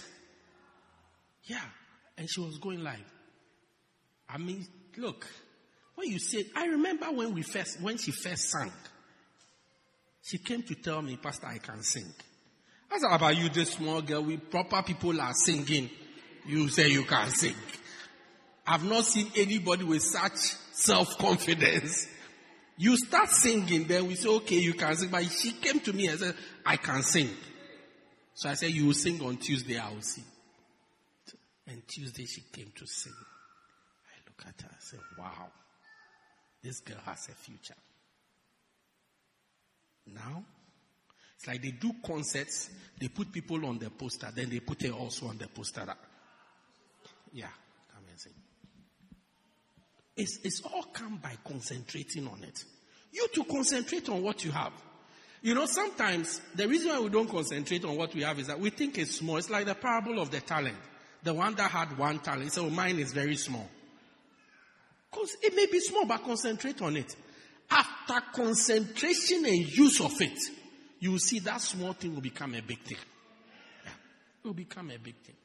[1.43, 1.61] Yeah.
[2.17, 3.11] And she was going live.
[4.29, 4.65] I mean,
[4.97, 5.27] look,
[5.95, 8.71] when you say, I remember when we first, when she first sang,
[10.23, 12.11] she came to tell me, Pastor, I can sing.
[12.91, 15.89] I said, about you, this small girl, we proper people are singing.
[16.47, 17.55] You say you can sing.
[18.65, 20.37] I've not seen anybody with such
[20.73, 22.07] self-confidence.
[22.77, 25.09] You start singing, then we say, okay, you can sing.
[25.09, 26.35] But she came to me and said,
[26.65, 27.29] I can sing.
[28.33, 30.23] So I said, you will sing on Tuesday, I will see.
[31.67, 35.47] And Tuesday she came to sing I look at her and say, wow,
[36.61, 37.75] this girl has a future.
[40.07, 40.43] Now,
[41.35, 44.91] it's like they do concerts, they put people on the poster, then they put her
[44.91, 45.85] also on the poster.
[47.33, 47.47] Yeah.
[50.15, 52.63] It's, it's all come by concentrating on it.
[53.11, 54.73] You to concentrate on what you have.
[55.41, 58.59] You know, sometimes the reason why we don't concentrate on what we have is that
[58.59, 59.37] we think it's small.
[59.37, 60.77] It's like the parable of the talent.
[61.23, 62.51] The one that had one talent.
[62.51, 63.67] So mine is very small.
[65.11, 67.15] Cause it may be small, but concentrate on it.
[67.69, 70.37] After concentration and use of it,
[70.99, 72.97] you will see that small thing will become a big thing.
[73.83, 73.91] Yeah.
[74.43, 75.35] It will become a big thing.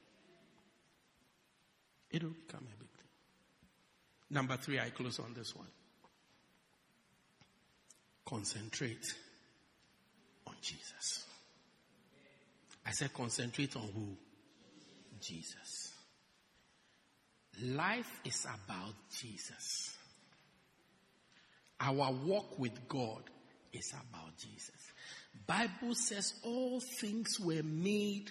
[2.10, 2.79] It will become a big thing.
[4.30, 5.66] Number three, I close on this one.
[8.24, 9.14] Concentrate
[10.46, 11.26] on Jesus.
[12.86, 14.16] I said concentrate on who?
[15.20, 15.92] Jesus.
[17.62, 19.94] Life is about Jesus.
[21.80, 23.22] Our walk with God
[23.72, 24.92] is about Jesus.
[25.46, 28.30] Bible says all things were made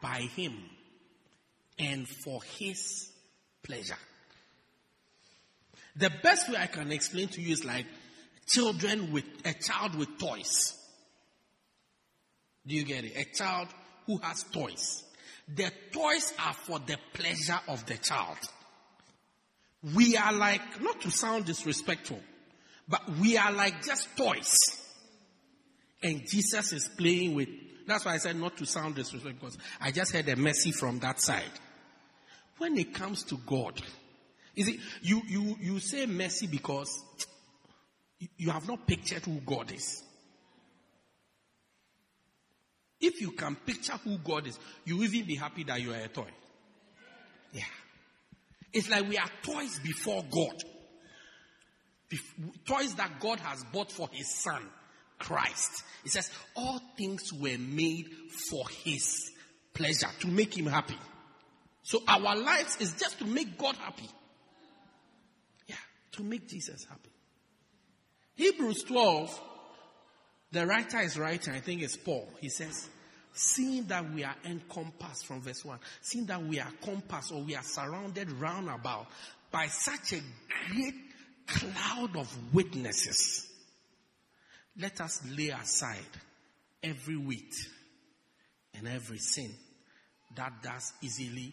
[0.00, 0.54] by him
[1.78, 3.10] and for his
[3.62, 3.96] pleasure.
[5.96, 7.86] The best way I can explain to you is like
[8.46, 10.74] children with a child with toys.
[12.66, 13.16] Do you get it?
[13.16, 13.68] A child
[14.06, 15.02] who has toys.
[15.48, 18.38] The toys are for the pleasure of the child.
[19.94, 22.20] We are like, not to sound disrespectful,
[22.88, 24.54] but we are like just toys.
[26.02, 27.48] And Jesus is playing with,
[27.86, 30.98] that's why I said not to sound disrespectful because I just heard a mercy from
[31.00, 31.44] that side.
[32.58, 33.80] When it comes to God,
[34.60, 37.02] is it, you, you, you say mercy because
[38.36, 40.02] you have not pictured who God is.
[43.00, 46.00] If you can picture who God is, you will even be happy that you are
[46.00, 46.28] a toy.
[47.52, 47.62] Yeah.
[48.72, 50.62] It's like we are toys before God.
[52.10, 54.62] Bef- toys that God has bought for his son,
[55.18, 55.82] Christ.
[56.04, 58.06] It says, all things were made
[58.50, 59.30] for his
[59.72, 60.98] pleasure, to make him happy.
[61.82, 64.08] So our lives is just to make God happy.
[66.12, 67.10] To make Jesus happy.
[68.34, 69.40] Hebrews 12
[70.52, 72.28] The writer is writing, I think it's Paul.
[72.40, 72.88] He says,
[73.32, 77.54] seeing that we are encompassed from verse 1, seeing that we are compassed or we
[77.54, 79.06] are surrounded round about
[79.50, 80.20] by such a
[80.72, 80.94] great
[81.46, 83.46] cloud of witnesses,
[84.78, 85.98] let us lay aside
[86.82, 87.54] every weight
[88.74, 89.50] and every sin
[90.36, 91.52] that does easily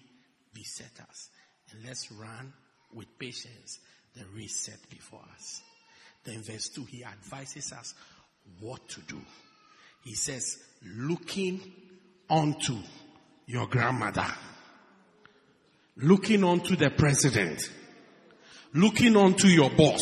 [0.53, 1.29] beset us.
[1.71, 2.53] And let's run
[2.93, 3.79] with patience
[4.17, 5.61] the race set before us.
[6.23, 7.93] Then verse 2, he advises us
[8.59, 9.19] what to do.
[10.03, 11.61] He says, looking
[12.29, 12.75] onto
[13.45, 14.27] your grandmother,
[15.97, 17.69] looking onto the president,
[18.73, 20.01] looking onto your boss,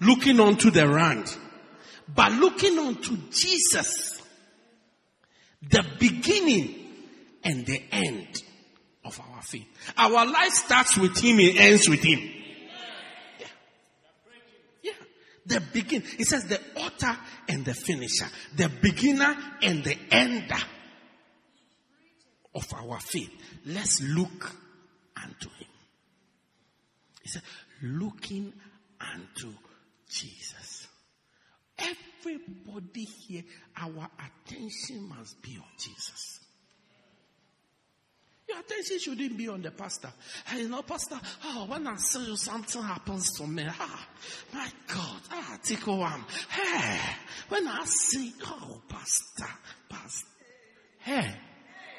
[0.00, 1.34] looking onto the rand,
[2.14, 4.22] but looking onto Jesus,
[5.62, 6.86] the beginning
[7.44, 8.42] and the end
[9.04, 9.66] of our faith.
[9.96, 12.18] Our life starts with Him, and ends with Him.
[13.38, 13.46] Yeah.
[14.82, 14.92] Yeah.
[15.46, 16.02] The begin.
[16.18, 17.16] It says the author
[17.48, 18.26] and the finisher,
[18.56, 20.56] the beginner and the ender
[22.54, 23.30] of our faith.
[23.64, 24.52] Let's look
[25.16, 25.68] unto Him.
[27.22, 27.42] He said,
[27.82, 28.52] looking
[29.00, 29.52] unto
[30.08, 30.88] Jesus.
[31.78, 33.42] Everybody here,
[33.76, 36.40] our attention must be on Jesus.
[38.48, 40.08] Your attention shouldn't be on the pastor.
[40.46, 43.66] Hey, you know, pastor, oh, when I see you, something happens to me.
[43.68, 44.08] Ah,
[44.54, 46.24] my God, ah, take one.
[46.48, 47.00] Hey,
[47.48, 49.52] when I see, oh, pastor,
[49.88, 50.28] pastor.
[51.00, 51.34] Hey,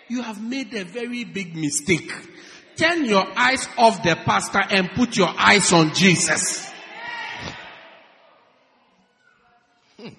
[0.07, 2.13] you have made a very big mistake.
[2.77, 6.71] Turn your eyes off the pastor and put your eyes on Jesus.
[9.99, 10.09] Hmm.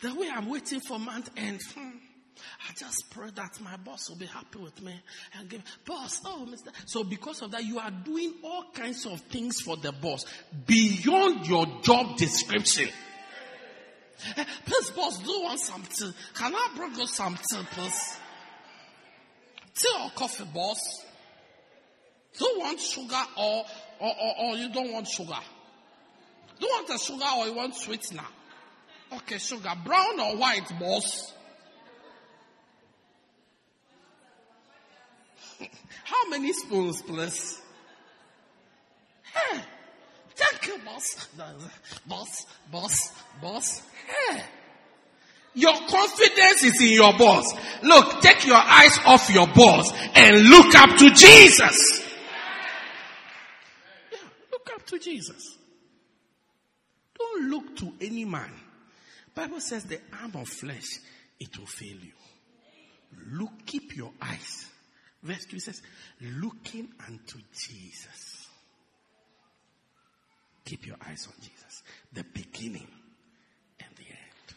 [0.00, 1.60] The way I'm waiting for month end.
[1.74, 1.90] Hmm.
[2.60, 4.92] I just pray that my boss will be happy with me
[5.38, 6.20] and give boss.
[6.24, 6.72] Oh, Mister.
[6.86, 10.24] So because of that, you are doing all kinds of things for the boss
[10.66, 12.88] beyond your job description.
[14.36, 16.12] Eh, please, boss, do want something?
[16.34, 18.16] Can I bring you something, please?
[19.76, 20.80] Tea or coffee, boss?
[22.36, 23.64] Do you want sugar or,
[24.00, 25.38] or, or, or you don't want sugar?
[26.58, 28.26] Do you want the sugar or you want sweetener?
[29.12, 29.72] Okay, sugar.
[29.84, 31.34] Brown or white, boss?
[36.08, 37.60] How many spoons, please?
[39.22, 39.60] Hey,
[40.34, 41.28] thank you, boss.
[42.06, 43.82] Boss, boss, boss.
[44.06, 44.42] Hey.
[45.54, 47.52] Your confidence is in your boss.
[47.82, 52.06] Look, take your eyes off your boss and look up to Jesus.
[54.10, 54.18] Yeah,
[54.50, 55.58] look up to Jesus.
[57.18, 58.52] Don't look to any man.
[59.34, 61.00] Bible says the arm of flesh,
[61.38, 62.12] it will fail you.
[63.32, 64.70] Look, keep your eyes
[65.22, 65.82] Verse 2 says,
[66.20, 68.46] looking unto Jesus.
[70.64, 71.82] Keep your eyes on Jesus.
[72.12, 72.86] The beginning
[73.80, 74.56] and the end.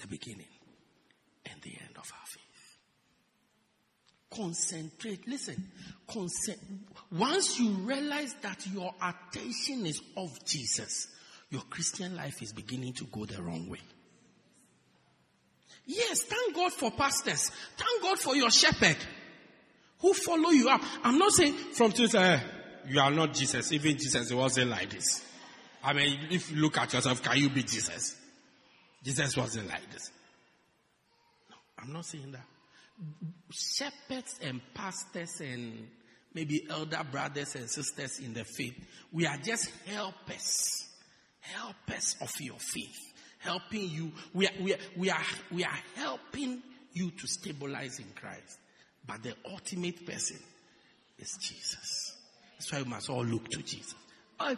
[0.00, 0.46] The beginning
[1.50, 2.78] and the end of our faith.
[4.30, 5.26] Concentrate.
[5.26, 5.70] Listen.
[6.06, 6.60] Concent-
[7.10, 11.08] Once you realize that your attention is of Jesus,
[11.50, 13.80] your Christian life is beginning to go the wrong way.
[15.88, 17.50] Yes, thank God for pastors.
[17.78, 18.98] Thank God for your shepherd
[20.00, 20.82] who follow you up.
[21.02, 22.40] I'm not saying from today, uh,
[22.86, 23.72] you are not Jesus.
[23.72, 25.24] Even Jesus wasn't like this.
[25.82, 28.16] I mean, if you look at yourself, can you be Jesus?
[29.02, 30.10] Jesus wasn't like this.
[31.48, 32.44] No, I'm not saying that.
[33.50, 35.88] Shepherds and pastors and
[36.34, 38.74] maybe elder brothers and sisters in the faith,
[39.10, 40.84] we are just helpers.
[41.40, 43.07] Helpers of your faith
[43.38, 44.12] helping you.
[44.34, 46.62] We are, we are, we are, we are helping
[46.92, 48.58] you to stabilize in Christ.
[49.06, 50.38] But the ultimate person
[51.18, 52.16] is Jesus.
[52.58, 53.94] That's why we must all look to Jesus.
[54.40, 54.54] Oh,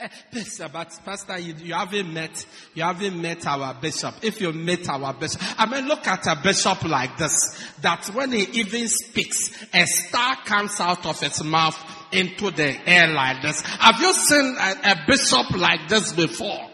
[0.00, 2.44] eh, Pastor, but Pastor, you, you, haven't met,
[2.74, 4.14] you haven't met our bishop.
[4.22, 8.32] If you met our bishop, I mean, look at a bishop like this, that when
[8.32, 11.78] he even speaks, a star comes out of his mouth
[12.10, 13.60] into the air like this.
[13.60, 16.70] Have you seen a, a bishop like this before?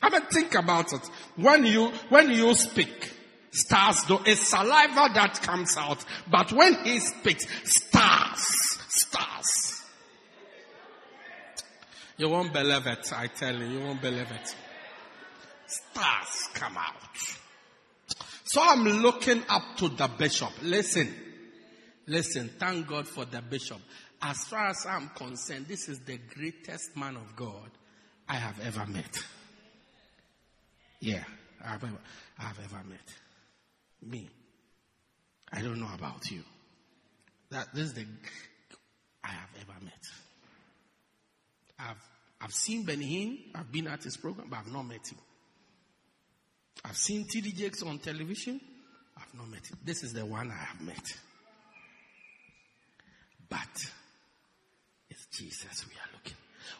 [0.00, 1.00] I mean, think about it.
[1.36, 3.12] When you, when you speak,
[3.50, 6.04] stars though, it's saliva that comes out.
[6.30, 8.44] But when he speaks, stars,
[8.88, 9.82] stars.
[12.16, 14.54] You won't believe it, I tell you, you won't believe it.
[15.66, 16.94] Stars come out.
[18.44, 20.50] So I'm looking up to the bishop.
[20.62, 21.14] Listen,
[22.06, 23.78] listen, thank God for the bishop.
[24.22, 27.70] As far as I'm concerned, this is the greatest man of God
[28.28, 29.22] I have ever met.
[31.00, 31.22] Yeah,
[31.64, 31.98] I've ever,
[32.38, 32.98] I've ever met.
[34.02, 34.28] Me.
[35.52, 36.42] I don't know about you.
[37.50, 38.04] That this is the
[39.24, 40.04] I have ever met.
[41.78, 42.08] I've
[42.40, 45.18] I've seen Benny Hinn, I've been at his program, but I've not met him.
[46.84, 48.60] I've seen TD Jakes on television,
[49.16, 49.78] I've not met him.
[49.84, 51.04] This is the one I have met.
[53.48, 53.58] But
[55.10, 56.36] it's Jesus we are looking.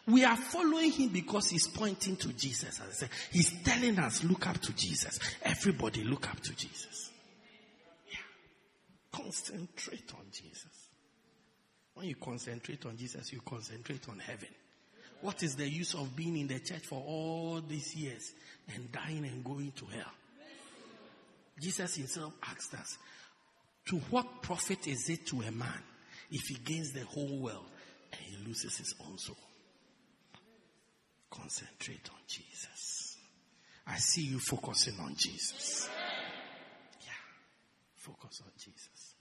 [0.07, 2.79] We are following him because he's pointing to Jesus.
[2.79, 5.19] As I said, he's telling us, look up to Jesus.
[5.43, 7.11] Everybody look up to Jesus.
[8.09, 8.17] Yeah.
[9.11, 10.87] Concentrate on Jesus.
[11.93, 14.49] When you concentrate on Jesus, you concentrate on heaven.
[15.21, 18.31] What is the use of being in the church for all these years
[18.73, 20.11] and dying and going to hell?
[21.59, 22.97] Jesus himself asked us,
[23.87, 25.83] to what profit is it to a man
[26.31, 27.65] if he gains the whole world
[28.13, 29.35] and he loses his own soul?
[31.29, 33.17] Concentrate on Jesus.
[33.87, 35.89] I see you focusing on Jesus.
[37.01, 37.11] Yeah.
[37.95, 39.15] Focus on Jesus.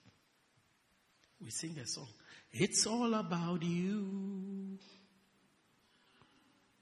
[1.43, 2.09] We sing a song.
[2.53, 4.79] It's all about you.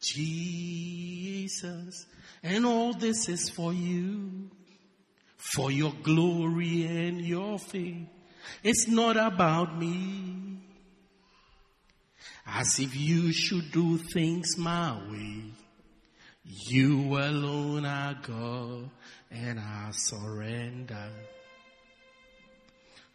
[0.00, 2.06] Jesus.
[2.42, 4.50] And all this is for you.
[5.36, 8.08] For your glory and your fame.
[8.62, 10.55] It's not about me.
[12.46, 15.42] As if you should do things my way.
[16.44, 18.88] You alone are God
[19.30, 21.10] and I surrender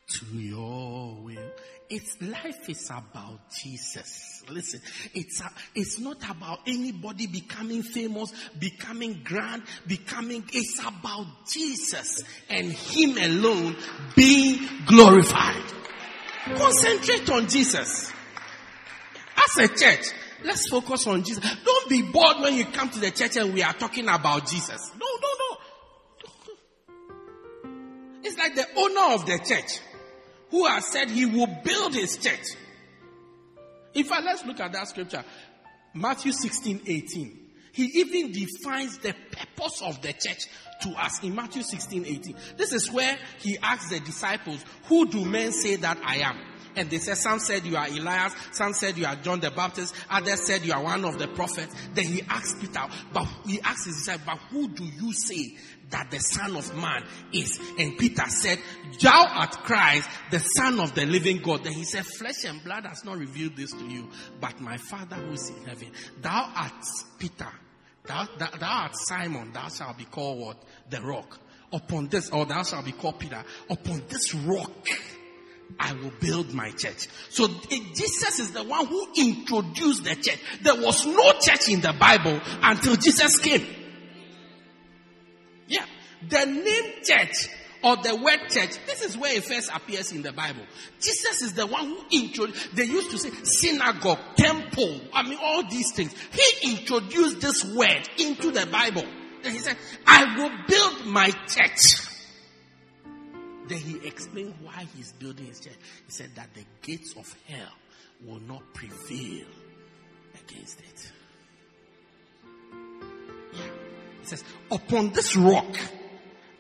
[0.08, 1.52] to your will.
[1.90, 4.44] It's life is about Jesus.
[4.50, 4.82] Listen,
[5.14, 10.44] it's a, it's not about anybody becoming famous, becoming grand, becoming.
[10.54, 13.76] It's about Jesus and Him alone
[14.16, 15.64] being glorified.
[16.56, 18.12] Concentrate on Jesus.
[19.52, 20.06] As a church,
[20.44, 21.44] let's focus on Jesus.
[21.64, 24.92] Don't be bored when you come to the church and we are talking about Jesus.
[24.98, 25.58] No, no, no.
[28.24, 29.80] It's like the owner of the church
[30.52, 32.46] who has said he will build his church.
[33.94, 35.24] In fact, let's look at that scripture.
[35.94, 37.38] Matthew 16, 18.
[37.74, 40.48] He even defines the purpose of the church
[40.84, 42.36] to us in Matthew 16, 18.
[42.58, 46.38] This is where he asks the disciples, who do men say that I am?
[46.76, 49.94] And they said, some said you are Elias, some said you are John the Baptist,
[50.10, 51.76] others said you are one of the prophets.
[51.94, 52.82] Then he asked Peter,
[53.14, 55.58] but he asked his disciples, but who do you say
[55.90, 57.04] that the Son of Man
[57.34, 57.60] is?
[57.78, 58.60] And Peter said,
[59.02, 61.64] Thou art Christ, the Son of the living God.
[61.64, 64.10] Then he said, Flesh and blood has not revealed this to you,
[64.40, 65.92] but my Father who is in heaven.
[66.22, 66.86] Thou art
[67.20, 67.52] Peter,
[68.06, 70.64] thou, thou, thou art Simon, thou shalt be called what?
[70.90, 71.40] The rock.
[71.74, 74.88] Upon this, or thou shalt be called Peter, upon this rock
[75.80, 77.08] I will build my church.
[77.30, 80.40] So Jesus is the one who introduced the church.
[80.62, 83.66] There was no church in the Bible until Jesus came.
[85.68, 85.86] Yeah.
[86.30, 87.50] The name church
[87.84, 90.64] or the word church, this is where it first appears in the Bible.
[91.00, 95.64] Jesus is the one who introduced, they used to say synagogue, temple, I mean all
[95.68, 96.14] these things.
[96.32, 99.06] He introduced this word into the Bible.
[99.42, 102.11] Then he said, I will build my church.
[103.72, 105.78] Then he explained why he's building his church.
[106.06, 107.72] He said that the gates of hell
[108.26, 109.46] will not prevail
[110.44, 111.12] against it.
[113.54, 113.62] Yeah.
[114.20, 115.74] He says, upon this rock,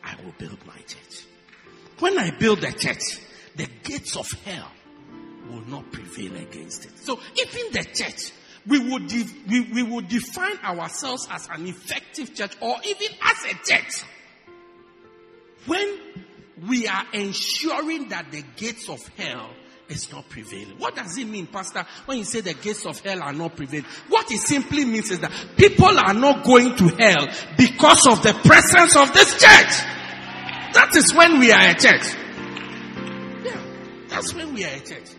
[0.01, 1.26] I will build my church.
[1.99, 3.20] When I build a church,
[3.57, 4.72] the gates of hell
[5.49, 6.97] will not prevail against it.
[6.97, 8.32] So even the church,
[8.66, 13.53] we would, de- we, we would define ourselves as an effective church or even as
[13.53, 14.05] a church.
[15.66, 15.99] When
[16.68, 19.49] we are ensuring that the gates of hell
[19.89, 20.78] is not prevailing.
[20.78, 23.86] What does it mean, Pastor, when you say the gates of hell are not prevailing?
[24.09, 28.34] What it simply means is that people are not going to hell because of the
[28.45, 29.74] presence of this church.
[30.74, 32.16] That is when we are a church.
[33.43, 33.62] Yeah,
[34.07, 35.09] that's when we are a church.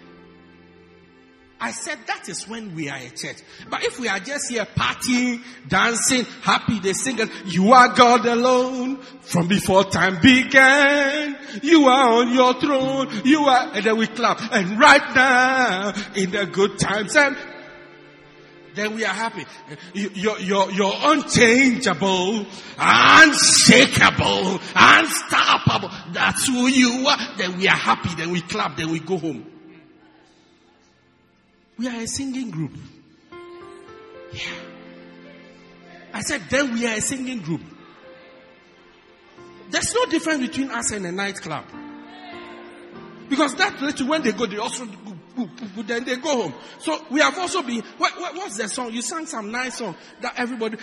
[1.62, 3.36] I said that is when we are a church.
[3.70, 8.96] But if we are just here partying, dancing, happy, they sing, you are God alone
[9.20, 11.38] from before time began.
[11.62, 13.08] You are on your throne.
[13.24, 14.40] You are, and then we clap.
[14.52, 17.36] And right now, in the good times and
[18.74, 19.44] then we are happy.
[19.94, 22.44] You're, you're, you're unchangeable,
[22.76, 25.90] unshakable, unstoppable.
[26.10, 27.36] That's who you are.
[27.36, 28.16] Then we are happy.
[28.16, 28.76] Then we clap.
[28.76, 29.51] Then we go home.
[31.82, 32.70] We are a singing group.
[34.32, 34.40] Yeah.
[36.14, 37.60] I said, then we are a singing group.
[39.68, 41.64] There's no difference between us and a nightclub.
[43.28, 44.86] Because that little, when they go, they also
[45.78, 46.54] then they go home.
[46.78, 48.92] So we have also been, what, what, what's the song?
[48.92, 50.76] You sang some nice song that everybody,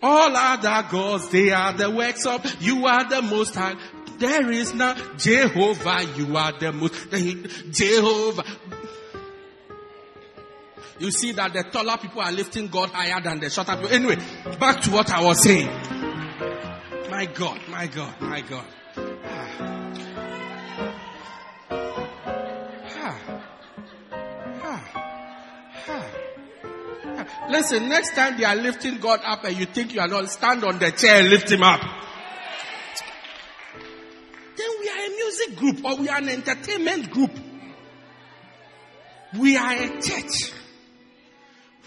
[0.00, 3.74] all other gods, they are the works of, you are the most high.
[4.18, 7.10] There is now Jehovah, you are the most,
[7.72, 8.44] Jehovah.
[10.98, 13.90] You see that the taller people are lifting God higher than the shorter people.
[13.90, 14.16] Anyway,
[14.58, 15.68] back to what I was saying.
[17.10, 18.64] My God, my God, my God.
[27.50, 30.62] Listen, next time they are lifting God up and you think you are not, stand
[30.62, 31.80] on the chair and lift him up.
[34.56, 37.32] Then we are a music group or we are an entertainment group.
[39.38, 40.52] We are a church.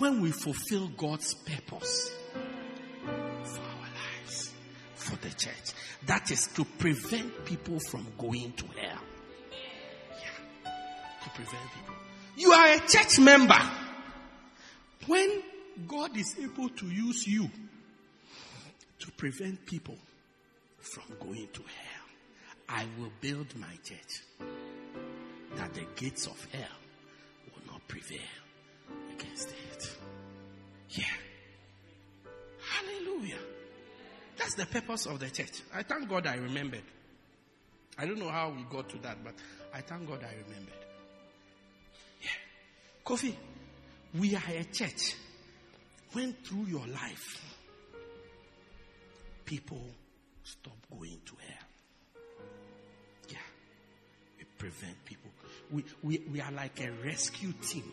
[0.03, 2.11] When we fulfill God's purpose
[3.05, 3.89] for our
[4.19, 4.51] lives,
[4.95, 5.71] for the church,
[6.07, 8.99] that is to prevent people from going to hell.
[9.49, 10.71] Yeah.
[11.23, 11.95] To prevent people.
[12.35, 13.57] You are a church member.
[15.07, 15.41] When
[15.87, 17.49] God is able to use you
[18.99, 19.95] to prevent people
[20.79, 22.07] from going to hell.
[22.67, 24.47] I will build my church
[25.55, 26.77] that the gates of hell
[27.45, 28.19] will not prevail
[29.17, 29.92] against it.
[30.93, 31.05] Yeah.
[32.71, 33.39] Hallelujah.
[34.37, 35.61] That's the purpose of the church.
[35.73, 36.83] I thank God I remembered.
[37.97, 39.33] I don't know how we got to that, but
[39.73, 40.73] I thank God I remembered.
[42.21, 42.29] Yeah.
[43.05, 43.35] Kofi,
[44.19, 45.15] we are a church
[46.13, 47.41] when through your life,
[49.45, 49.81] people
[50.43, 52.23] stop going to hell.
[53.29, 53.37] Yeah.
[54.37, 55.31] We prevent people.
[55.71, 57.91] We, we, we are like a rescue team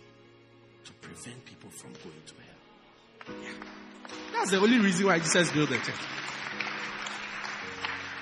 [0.85, 2.50] to prevent people from going to hell.
[4.33, 5.95] That's the only reason why Jesus built the church.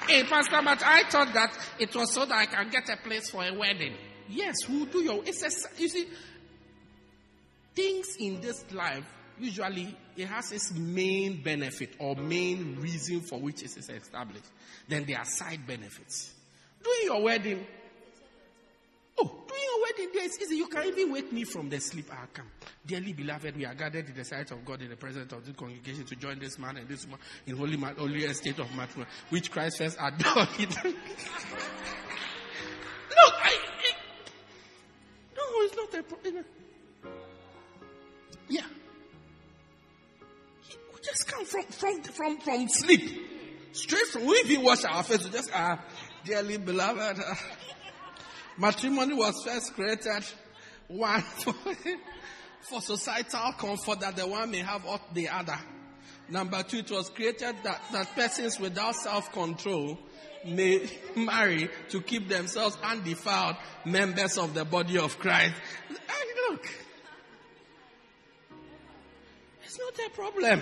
[0.08, 3.30] Hey, Pastor, but I thought that it was so that I can get a place
[3.30, 3.94] for a wedding.
[4.28, 5.22] Yes, we'll do your.
[5.24, 6.06] It's a, you see,
[7.74, 9.04] things in this life
[9.40, 14.46] usually it has its main benefit or main reason for which it is established.
[14.88, 16.34] Then there are side benefits.
[16.82, 17.66] Doing your wedding.
[19.18, 19.60] Oh, doing
[19.98, 20.56] wedding there is easy.
[20.56, 22.10] You can even wake me from the sleep.
[22.12, 22.46] I come.
[22.86, 25.54] Dearly beloved, we are gathered in the sight of God in the presence of this
[25.56, 29.50] congregation to join this man and this woman in holy, holy estate of matrimony, which
[29.50, 30.48] Christ first adored.
[30.58, 30.74] Look,
[33.42, 33.96] I, it,
[35.36, 36.44] no, it's not a problem.
[38.48, 38.62] Yeah
[40.94, 43.26] We just come from, from, from, from sleep.
[43.72, 45.78] Straight from, we even wash our face, we just, ah,
[46.24, 47.34] dearly beloved, uh,
[48.58, 50.24] matrimony was first created,
[50.88, 51.22] one,
[52.60, 55.58] for, societal comfort that the one may have or the other.
[56.28, 59.98] Number two, it was created that, that persons without self-control
[60.44, 65.54] may marry to keep themselves undefiled members of the body of Christ.
[66.50, 66.66] Look,
[69.62, 70.60] it's not a problem.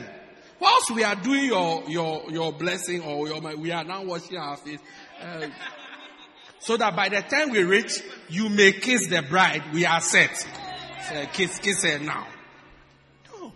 [0.58, 4.56] Whilst we are doing your, your, your blessing or your, we are now washing our
[4.56, 4.78] face,
[5.20, 5.46] uh,
[6.60, 9.62] so that by the time we reach, you may kiss the bride.
[9.72, 10.36] We are set.
[11.08, 12.26] So kiss, kiss her now.
[13.32, 13.52] No.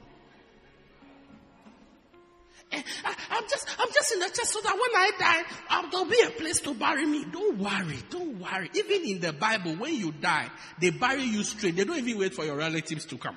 [2.73, 5.89] Eh, I, am just, I'm just in the church so that when I die, um,
[5.91, 7.25] there'll be a place to bury me.
[7.33, 8.71] Don't worry, don't worry.
[8.75, 10.49] Even in the Bible, when you die,
[10.81, 11.77] they bury you straight.
[11.77, 13.37] They don't even wait for your relatives to come.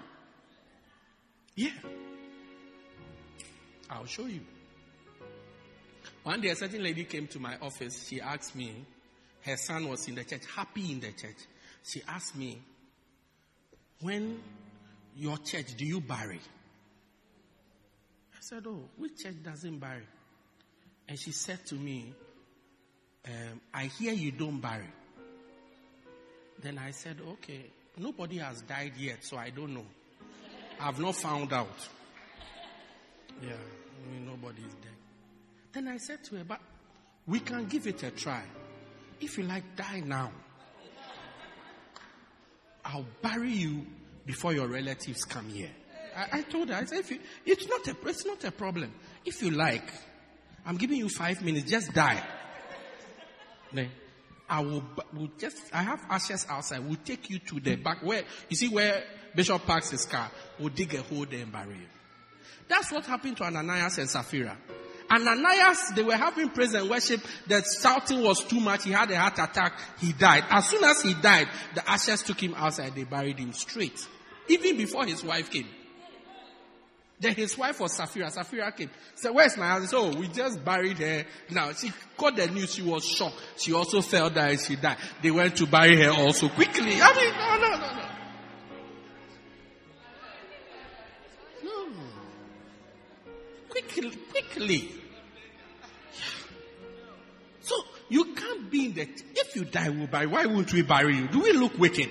[1.56, 1.72] Yeah.
[3.90, 4.42] I'll show you.
[6.24, 8.08] One day, a certain lady came to my office.
[8.08, 8.86] She asked me,
[9.46, 11.38] her son was in the church, happy in the church.
[11.84, 12.62] She asked me,
[14.02, 14.40] when
[15.16, 16.40] your church, do you bury?
[18.34, 20.08] I said, oh, which church doesn't bury?
[21.08, 22.14] And she said to me,
[23.26, 24.88] um, I hear you don't bury.
[26.62, 27.66] Then I said, okay,
[27.98, 29.86] nobody has died yet, so I don't know.
[30.80, 31.90] I've not found out.
[33.42, 33.52] Yeah.
[33.52, 34.92] I mean, nobody is dead.
[35.72, 36.60] Then I said to her, but
[37.28, 38.44] we can give it a try.
[39.24, 40.32] If you like, die now.
[42.84, 43.86] I'll bury you
[44.26, 45.72] before your relatives come here.
[46.16, 48.94] I, I told her, I said, you, it's not a, it's not a problem.
[49.26, 49.90] If you like,
[50.66, 52.22] I'm giving you five minutes, just die.
[53.72, 53.90] Then
[54.50, 56.86] I will, will just, I have ashes outside.
[56.86, 59.04] We'll take you to the back where, you see where
[59.34, 60.30] Bishop parks his car.
[60.60, 61.88] We'll dig a hole there and bury you.
[62.68, 64.58] That's what happened to Ananias and Sapphira.
[65.12, 67.22] Ananias, they were having praise and worship.
[67.48, 68.84] The shouting was too much.
[68.84, 69.80] He had a heart attack.
[70.00, 70.44] He died.
[70.50, 72.96] As soon as he died, the ashes took him outside.
[72.96, 74.08] They buried him straight.
[74.48, 75.68] Even before his wife came.
[77.20, 78.30] Then his wife was Sapphira.
[78.30, 78.90] Sapphira came.
[79.16, 79.92] Said, where's my husband?
[79.94, 81.24] Oh, we just buried her.
[81.52, 82.74] Now, she got the news.
[82.74, 83.36] She was shocked.
[83.58, 84.98] She also fell down and she died.
[85.22, 87.00] They went to bury her also quickly.
[87.02, 88.13] I mean, no, no, no, no.
[93.94, 94.92] Quickly, quickly.
[97.62, 97.76] So
[98.10, 99.08] you can't be in the.
[99.36, 100.28] If you die, we'll bury.
[100.28, 101.28] Why won't we bury you?
[101.28, 102.10] Do we look wicked?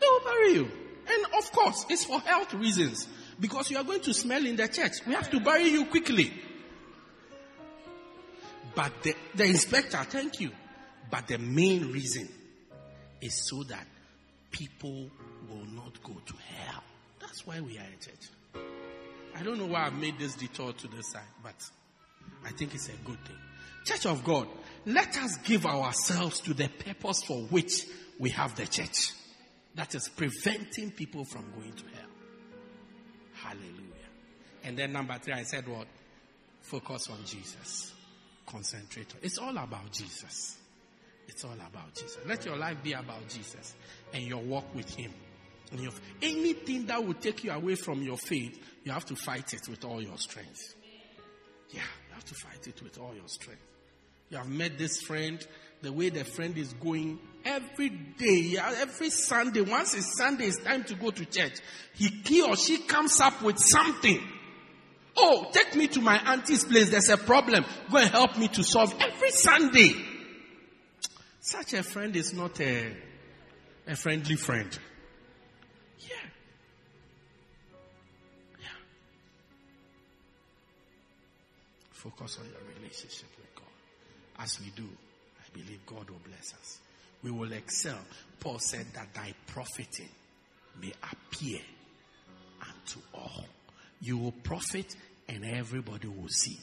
[0.00, 0.70] They will bury you.
[1.10, 3.06] And of course, it's for health reasons.
[3.40, 5.06] Because you are going to smell in the church.
[5.06, 6.32] We have to bury you quickly.
[8.74, 10.50] But the, the inspector, thank you.
[11.10, 12.28] But the main reason
[13.20, 13.86] is so that
[14.50, 15.08] people
[15.48, 16.82] will not go to hell.
[17.20, 18.28] That's why we are a church.
[19.38, 21.54] I don't know why I've made this detour to the side, but
[22.44, 23.36] I think it's a good thing.
[23.84, 24.48] Church of God,
[24.84, 27.86] let us give ourselves to the purpose for which
[28.18, 29.12] we have the church.
[29.76, 32.10] That is preventing people from going to hell.
[33.34, 33.84] Hallelujah.
[34.64, 35.86] And then number three, I said what?
[36.62, 37.94] Focus on Jesus.
[38.44, 39.20] Concentrate on.
[39.22, 40.56] It's all about Jesus.
[41.28, 42.18] It's all about Jesus.
[42.26, 43.74] Let your life be about Jesus
[44.12, 45.12] and your walk with Him.
[46.22, 49.84] Anything that will take you away from your faith, you have to fight it with
[49.84, 50.74] all your strength.
[51.70, 53.62] Yeah, you have to fight it with all your strength.
[54.30, 55.44] You have met this friend,
[55.82, 59.60] the way the friend is going every day, every Sunday.
[59.60, 61.58] Once it's Sunday, it's time to go to church.
[61.94, 64.20] He, he or she comes up with something.
[65.16, 66.90] Oh, take me to my auntie's place.
[66.90, 67.64] There's a problem.
[67.90, 69.92] Go and help me to solve every Sunday.
[71.40, 72.94] Such a friend is not a,
[73.86, 74.78] a friendly friend.
[81.98, 84.44] Focus on your relationship with God.
[84.44, 86.78] As we do, I believe God will bless us.
[87.24, 87.98] We will excel.
[88.38, 90.08] Paul said that thy profiting
[90.80, 91.58] may appear
[92.60, 93.44] unto all.
[94.00, 94.94] You will profit
[95.28, 96.56] and everybody will see.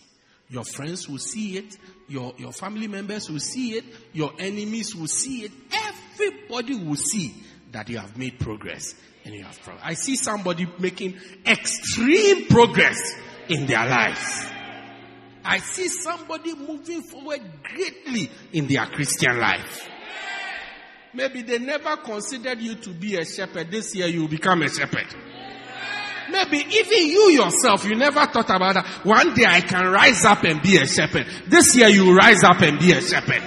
[0.49, 1.77] Your friends will see it.
[2.07, 3.83] Your, your family members will see it.
[4.13, 5.51] Your enemies will see it.
[5.73, 7.35] Everybody will see
[7.73, 9.83] that you have made progress and you have progress.
[9.85, 13.15] I see somebody making extreme progress
[13.49, 14.54] in their lives.
[15.45, 19.87] I see somebody moving forward greatly in their Christian life.
[21.13, 23.71] Maybe they never considered you to be a shepherd.
[23.71, 25.07] This year you become a shepherd.
[26.29, 28.87] Maybe even you yourself, you never thought about that.
[29.05, 31.27] One day I can rise up and be a shepherd.
[31.47, 33.43] This year you rise up and be a shepherd.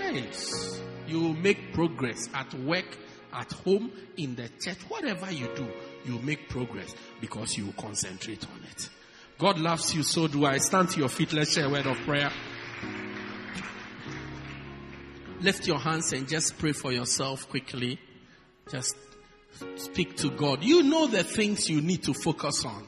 [0.00, 0.80] Yes.
[1.06, 2.96] You will make progress at work,
[3.32, 5.68] at home, in the church, whatever you do,
[6.06, 8.88] you make progress because you concentrate on it.
[9.38, 10.58] God loves you, so do I.
[10.58, 11.32] Stand to your feet.
[11.32, 12.30] Let's share a word of prayer.
[15.40, 18.00] Lift your hands and just pray for yourself quickly.
[18.70, 18.96] Just
[19.76, 20.62] Speak to God.
[20.62, 22.86] You know the things you need to focus on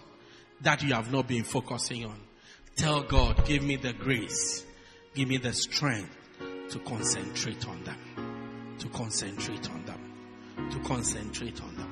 [0.61, 2.21] that you have not been focusing on.
[2.77, 4.65] Tell God, give me the grace,
[5.15, 6.17] give me the strength
[6.71, 11.91] to concentrate on them, to concentrate on them, to concentrate on them,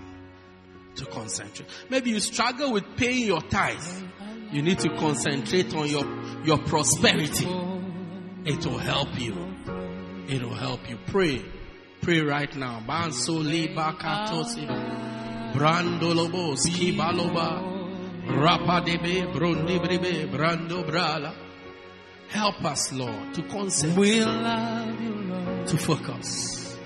[0.95, 1.69] to concentrate.
[1.91, 4.03] Maybe you struggle with paying your tithes.
[4.53, 6.05] You need to concentrate on your,
[6.45, 7.47] your prosperity.
[8.45, 9.35] It will help you.
[10.29, 10.99] It will help you.
[11.07, 11.45] Pray
[12.01, 12.83] Pray right now.
[12.87, 15.53] Banso liba katosiba.
[15.53, 17.63] Brandolobo skibaloba.
[18.27, 21.35] Rapadebe brondibribe brando brala.
[22.29, 23.99] Help us, Lord, to concentrate.
[23.99, 25.67] We love you, Lord.
[25.67, 26.77] To focus.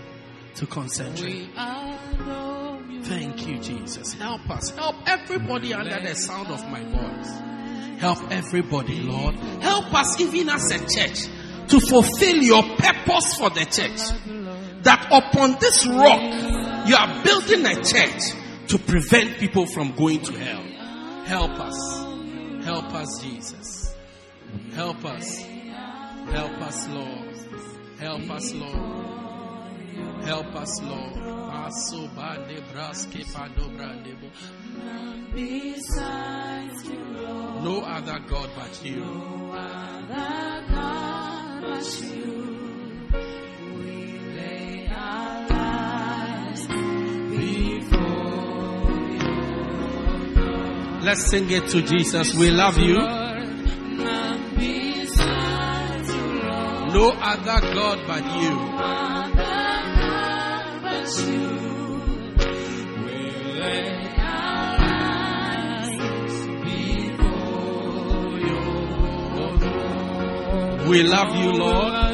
[0.56, 1.50] To concentrate.
[3.12, 4.14] Thank you, Jesus.
[4.14, 4.70] Help us.
[4.70, 8.00] Help everybody under the sound of my voice.
[8.00, 9.34] Help everybody, Lord.
[9.34, 11.26] Help us even as a church
[11.68, 14.00] to fulfill your purpose for the church
[14.84, 20.32] that upon this rock you are building a church to prevent people from going to
[20.32, 20.62] hell.
[21.26, 22.64] Help us.
[22.64, 23.94] Help us, Jesus.
[24.72, 25.38] Help us.
[25.38, 27.36] Help us, Lord.
[27.98, 30.24] Help us, Lord.
[30.24, 31.41] Help us, Lord.
[37.62, 38.96] No other God but you.
[38.96, 42.22] No other God but you.
[51.02, 52.34] Let's sing it to Jesus.
[52.34, 52.96] We love you.
[56.92, 59.11] No other God but you.
[70.92, 72.11] We love you, Lord.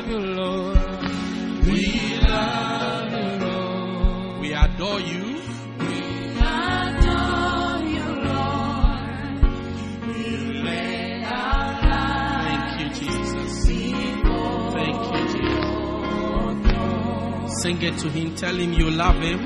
[17.69, 18.35] Sing it to him.
[18.35, 19.41] Tell him you love him.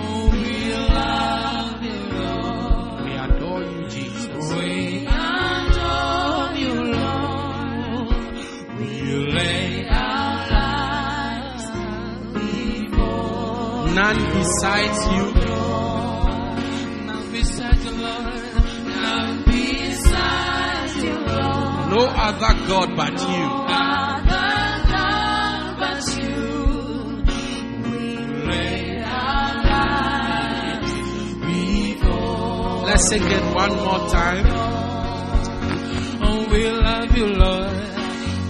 [0.00, 3.04] Oh, we love you, Lord.
[3.04, 4.54] We adore you, Jesus.
[4.54, 8.16] We adore you, Lord.
[8.78, 8.90] We
[9.30, 11.66] lay our lives
[12.32, 15.24] before None besides you.
[17.04, 18.40] None besides you, Lord.
[18.86, 21.90] None besides you, Lord.
[21.90, 23.51] No other God but you.
[33.12, 34.46] Sing it one more time.
[36.24, 37.72] Oh, we love you, Lord.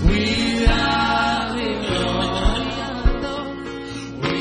[0.08, 0.22] We
[0.66, 2.62] love you, Lord.
[4.22, 4.38] We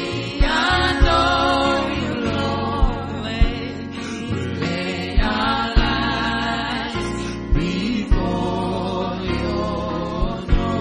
[0.60, 3.10] adore you, Lord.
[3.26, 3.40] We
[4.62, 7.10] lay our lives
[7.58, 9.50] before you.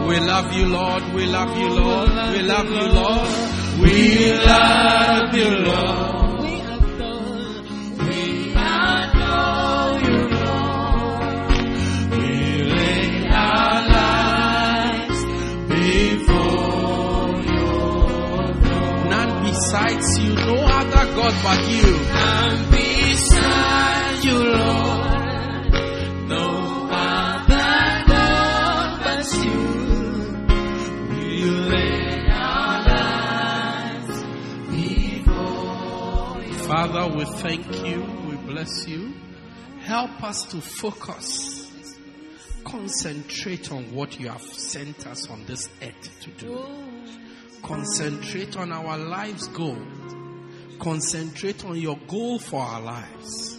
[0.08, 1.02] We love you, Lord.
[1.14, 2.10] We love you, Lord.
[2.34, 3.30] We love you, Lord.
[3.80, 3.96] We
[4.52, 6.19] love you, Lord.
[21.30, 21.96] God but you.
[22.12, 25.72] And beside you, Lord,
[26.28, 29.60] no other God but you.
[31.08, 34.22] We lay our lives
[34.70, 36.58] before you.
[36.64, 37.98] Father, we thank you.
[38.28, 39.14] We bless you.
[39.82, 41.70] Help us to focus.
[42.64, 46.58] Concentrate on what you have sent us on this earth to do.
[46.58, 46.86] Oh.
[47.62, 49.78] Concentrate on our life's goal.
[50.80, 53.58] Concentrate on your goal for our lives.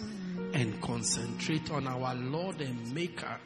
[0.54, 3.38] And concentrate on our Lord and Maker,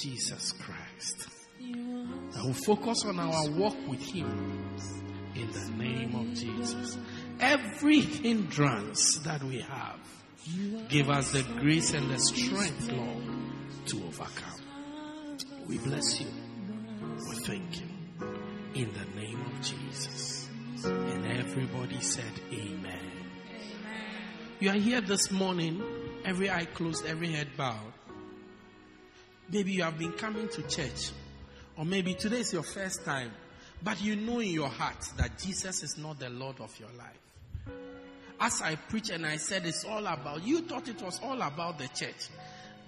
[0.00, 1.28] Jesus Christ.
[1.60, 4.64] And we'll focus on our walk with Him
[5.34, 6.96] in the name of Jesus.
[7.40, 9.98] Every hindrance that we have,
[10.88, 13.24] give us the grace and the strength, Lord,
[13.86, 14.60] to overcome.
[15.66, 16.26] We bless you.
[17.28, 17.86] We thank you.
[18.74, 20.48] In the name of Jesus.
[20.84, 22.83] And everybody said, Amen.
[24.60, 25.82] You are here this morning,
[26.24, 27.92] every eye closed, every head bowed.
[29.50, 31.10] Maybe you have been coming to church,
[31.76, 33.32] or maybe today is your first time,
[33.82, 37.74] but you know in your heart that Jesus is not the Lord of your life.
[38.38, 41.78] As I preach and I said it's all about, you thought it was all about
[41.78, 42.28] the church.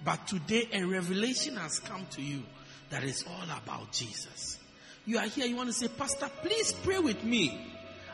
[0.05, 2.43] But today a revelation has come to you
[2.91, 4.57] that is all about Jesus.
[5.05, 7.73] You are here, you want to say, Pastor, please pray with me.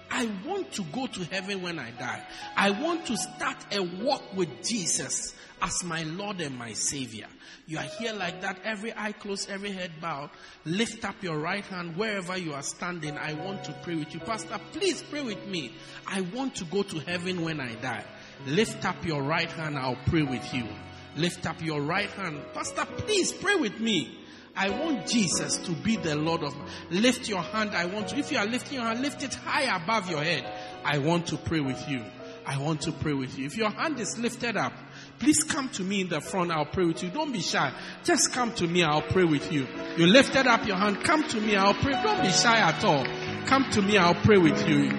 [0.10, 2.24] I want to go to heaven when I die.
[2.56, 7.28] I want to start a walk with Jesus as my Lord and my Savior.
[7.66, 10.30] You are here like that, every eye closed, every head bowed.
[10.66, 13.18] Lift up your right hand wherever you are standing.
[13.18, 14.20] I want to pray with you.
[14.20, 15.74] Pastor, please pray with me.
[16.06, 18.04] I want to go to heaven when I die.
[18.46, 20.68] Lift up your right hand, I'll pray with you.
[21.16, 22.42] Lift up your right hand.
[22.54, 24.20] Pastor, please pray with me.
[24.56, 26.56] I want Jesus to be the Lord of.
[26.92, 27.72] Lift your hand.
[27.72, 28.18] I want to.
[28.18, 30.46] If you are lifting your hand, lift it high above your head.
[30.84, 32.04] I want to pray with you.
[32.46, 33.46] I want to pray with you.
[33.46, 34.74] If your hand is lifted up,
[35.18, 36.52] please come to me in the front.
[36.52, 37.10] I'll pray with you.
[37.10, 37.74] Don't be shy.
[38.04, 38.84] Just come to me.
[38.84, 39.66] I'll pray with you.
[39.98, 41.04] You lifted up your hand.
[41.04, 41.56] Come to me.
[41.56, 41.94] I'll pray.
[41.94, 43.06] Don't be shy at all.
[43.46, 43.98] Come to me.
[43.98, 44.90] I'll pray with you.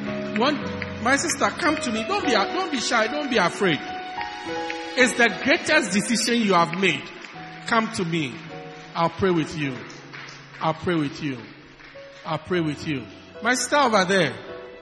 [0.41, 0.59] One,
[1.03, 2.05] my sister, come to me.
[2.09, 3.07] Don't be, don't be shy.
[3.07, 3.79] Don't be afraid.
[4.97, 7.03] It's the greatest decision you have made.
[7.67, 8.35] Come to me.
[8.95, 9.77] I'll pray with you.
[10.61, 11.39] I'll pray with you.
[12.25, 13.05] I'll pray with you.
[13.43, 14.33] My sister over there,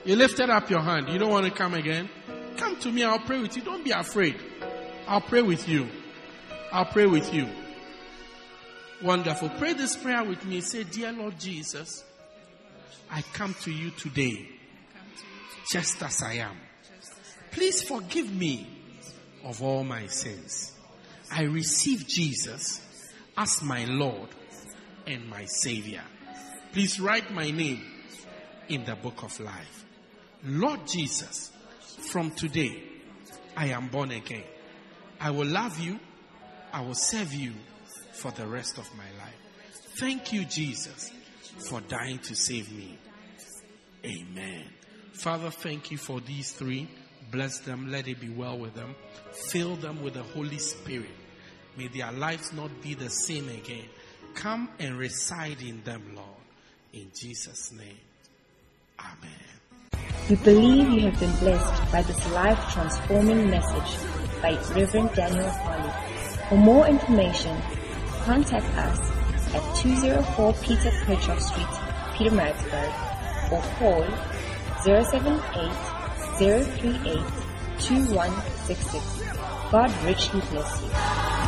[0.05, 1.09] you lifted up your hand.
[1.09, 2.11] You don't want to come again?
[2.59, 3.05] Come to me.
[3.05, 3.63] I'll pray with you.
[3.63, 4.37] Don't be afraid.
[5.09, 5.89] I'll pray with you.
[6.71, 7.49] I'll pray with you.
[9.03, 9.49] Wonderful.
[9.51, 10.61] Pray this prayer with me.
[10.61, 12.05] Say, Dear Lord Jesus,
[13.11, 14.49] I come to you today
[15.73, 16.57] just as I am.
[17.51, 18.67] Please forgive me
[19.45, 20.73] of all my sins.
[21.31, 22.81] I receive Jesus
[23.37, 24.29] as my Lord
[25.07, 26.03] and my Savior.
[26.73, 27.83] Please write my name
[28.69, 29.85] in the book of life.
[30.45, 31.53] Lord Jesus,
[32.11, 32.83] from today,
[33.57, 34.45] I am born again.
[35.21, 35.99] I will love you.
[36.73, 37.53] I will serve you
[38.13, 39.35] for the rest of my life.
[39.99, 41.13] Thank you, Jesus,
[41.69, 42.99] for dying to save me.
[44.05, 44.65] Amen.
[45.13, 46.89] Father, thank you for these three.
[47.31, 47.91] Bless them.
[47.91, 48.95] Let it be well with them.
[49.33, 51.11] Fill them with the Holy Spirit.
[51.77, 53.87] May their lives not be the same again.
[54.35, 56.29] Come and reside in them, Lord.
[56.93, 57.99] In Jesus' name.
[59.01, 59.53] Amen.
[60.29, 63.99] We believe you have been blessed by this life transforming message
[64.41, 65.93] by Reverend Daniel Harley.
[66.49, 67.57] For more information,
[68.25, 69.11] contact us
[69.55, 71.67] at 204 Peter Kerchhoff Street,
[72.15, 74.05] Pietermaritzburg, or call
[74.85, 75.73] 078
[76.39, 77.43] 038
[77.79, 79.23] 2166.
[79.71, 81.42] God richly bless you.